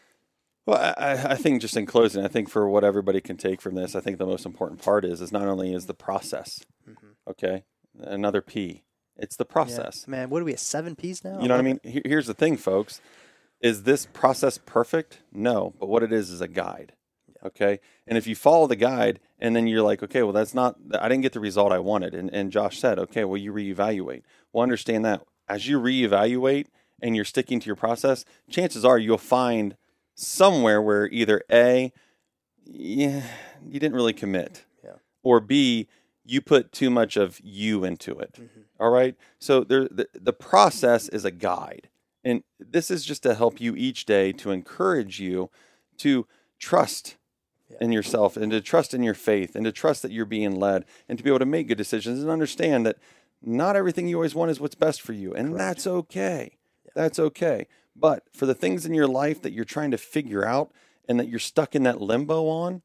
[0.65, 3.75] Well, I, I- think just in closing, I think for what everybody can take from
[3.75, 6.61] this, I think the most important part is is not only is the process,
[7.29, 7.63] okay,
[7.99, 8.83] another P,
[9.17, 9.49] it's the Mm-hmm.
[9.69, 9.75] Yeah.
[9.75, 10.07] process.
[10.07, 11.41] Man, what are we at seven P's now?
[11.41, 11.79] You know what I mean?
[11.83, 13.01] Here- Here's the thing, folks:
[13.59, 15.19] is this process perfect?
[15.33, 16.93] No, but what it is is a guide.
[17.45, 20.77] Okay, and if you follow the guide, and then you're like, okay, well, that's not,
[20.99, 24.23] I didn't get the result I wanted, and and Josh said, okay, well, you reevaluate.
[24.51, 26.67] Well, understand that as you reevaluate
[27.01, 29.75] and you're sticking to your process, chances are you'll find
[30.15, 31.91] somewhere where either a,
[32.65, 33.23] yeah,
[33.67, 34.93] you didn't really commit, Yeah.
[35.21, 35.87] or b,
[36.23, 38.33] you put too much of you into it.
[38.35, 38.61] Mm-hmm.
[38.79, 39.15] All right.
[39.39, 41.89] So there, the, the process is a guide.
[42.23, 45.49] And this is just to help you each day to encourage you
[45.97, 46.25] to
[46.57, 47.17] trust
[47.81, 50.85] in yourself and to trust in your faith and to trust that you're being led
[51.07, 52.97] and to be able to make good decisions and understand that
[53.41, 55.33] not everything you always want is what's best for you.
[55.33, 56.57] And that's okay.
[56.95, 57.67] That's okay.
[57.95, 60.71] But for the things in your life that you're trying to figure out
[61.07, 62.81] and that you're stuck in that limbo on,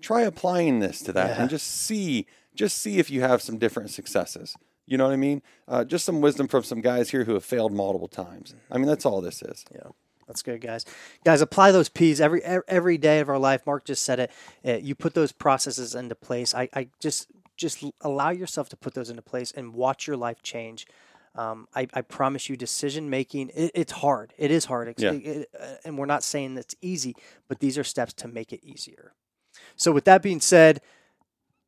[0.00, 1.40] try applying this to that Yeah.
[1.42, 5.16] and just see just see if you have some different successes you know what i
[5.16, 8.76] mean uh, just some wisdom from some guys here who have failed multiple times i
[8.76, 9.90] mean that's all this is Yeah.
[10.26, 10.84] That's good, guys.
[11.24, 13.66] Guys, apply those P's every every day of our life.
[13.66, 14.30] Mark just said it.
[14.66, 16.54] Uh, you put those processes into place.
[16.54, 20.42] I, I just just allow yourself to put those into place and watch your life
[20.42, 20.86] change.
[21.34, 24.34] Um, I, I promise you, decision making it, it's hard.
[24.36, 25.12] It is hard, Yeah.
[25.12, 27.14] it- uh, and we're not saying that's easy,
[27.48, 29.12] but these are steps to make it easier.
[29.76, 30.80] So, with that being said,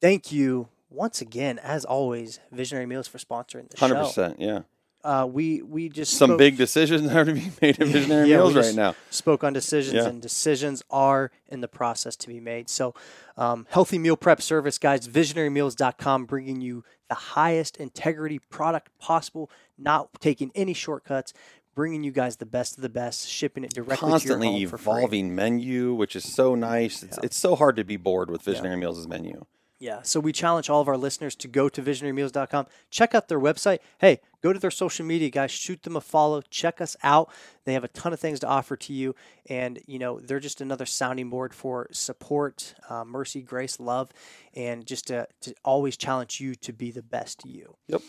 [0.01, 4.05] thank you once again, as always, Visionary Meals for sponsoring the Hundred show.
[4.07, 4.37] percent.
[4.41, 4.61] Yeah.
[5.05, 8.39] Uh, we we just Some spoke- big decisions are to be made in visionary Yeah,
[8.39, 8.95] meals right now.
[9.11, 10.09] Spoke on decisions, Yeah.
[10.09, 12.71] and decisions are in the process to be made.
[12.71, 12.95] So,
[13.37, 15.07] um, healthy meal prep service, guys.
[15.07, 21.35] VisionaryMeals.com, bringing you the highest integrity product possible, not taking any shortcuts,
[21.75, 24.79] bringing you guys the best of the best, shipping it directly Constantly to your home
[24.81, 27.03] evolving menu, which is so nice.
[27.03, 29.45] It's, it's so hard to be bored with Visionary Meals' menu.
[29.81, 30.03] Yeah.
[30.03, 33.81] So we challenge all of our listeners to go to visionarymeals.com, check out their website.
[33.99, 37.31] Hey, go to their social media, guys, shoot them a follow, check us out.
[37.65, 39.15] They have a ton of things to offer to you.
[39.47, 44.11] And, you know, they're just another sounding board for support, uh, mercy, grace, love,
[44.55, 47.77] and just to, to always challenge you to be the best you.
[47.89, 48.03] Yep.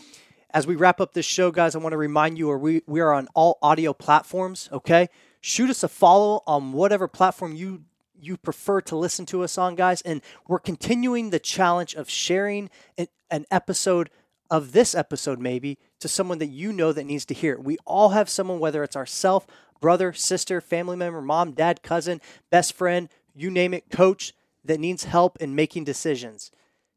[0.52, 3.02] As we wrap up this show, guys, I want to remind you, or we, we
[3.02, 5.10] are on all audio platforms, okay?
[5.42, 7.84] Shoot us a follow on whatever platform you
[8.20, 10.02] you prefer to listen to us on, guys.
[10.02, 14.10] And we're continuing the challenge of sharing an, episode
[14.50, 17.64] of this episode, maybe, to someone that you know that needs to hear it.
[17.64, 19.46] We all have someone, whether it's ourself,
[19.82, 25.04] brother, sister, family member, mom, dad, cousin, best friend, you name it, coach, that needs
[25.04, 26.52] help in making decisions.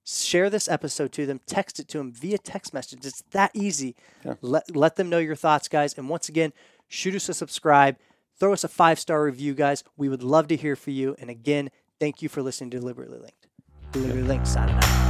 [0.04, 3.04] Share this episode to them, text it to them via text message.
[3.04, 3.94] It's that easy.
[4.40, 5.94] Let, let them know your thoughts, guys.
[5.98, 6.52] And once again,
[6.88, 7.96] shoot us a subscribe.
[8.38, 9.84] Throw us a five star review, guys.
[9.96, 11.16] We would love to hear from you.
[11.18, 13.46] And again, thank you for listening to Deliberately Linked.
[13.92, 15.07] Deliberately Linked, signing out.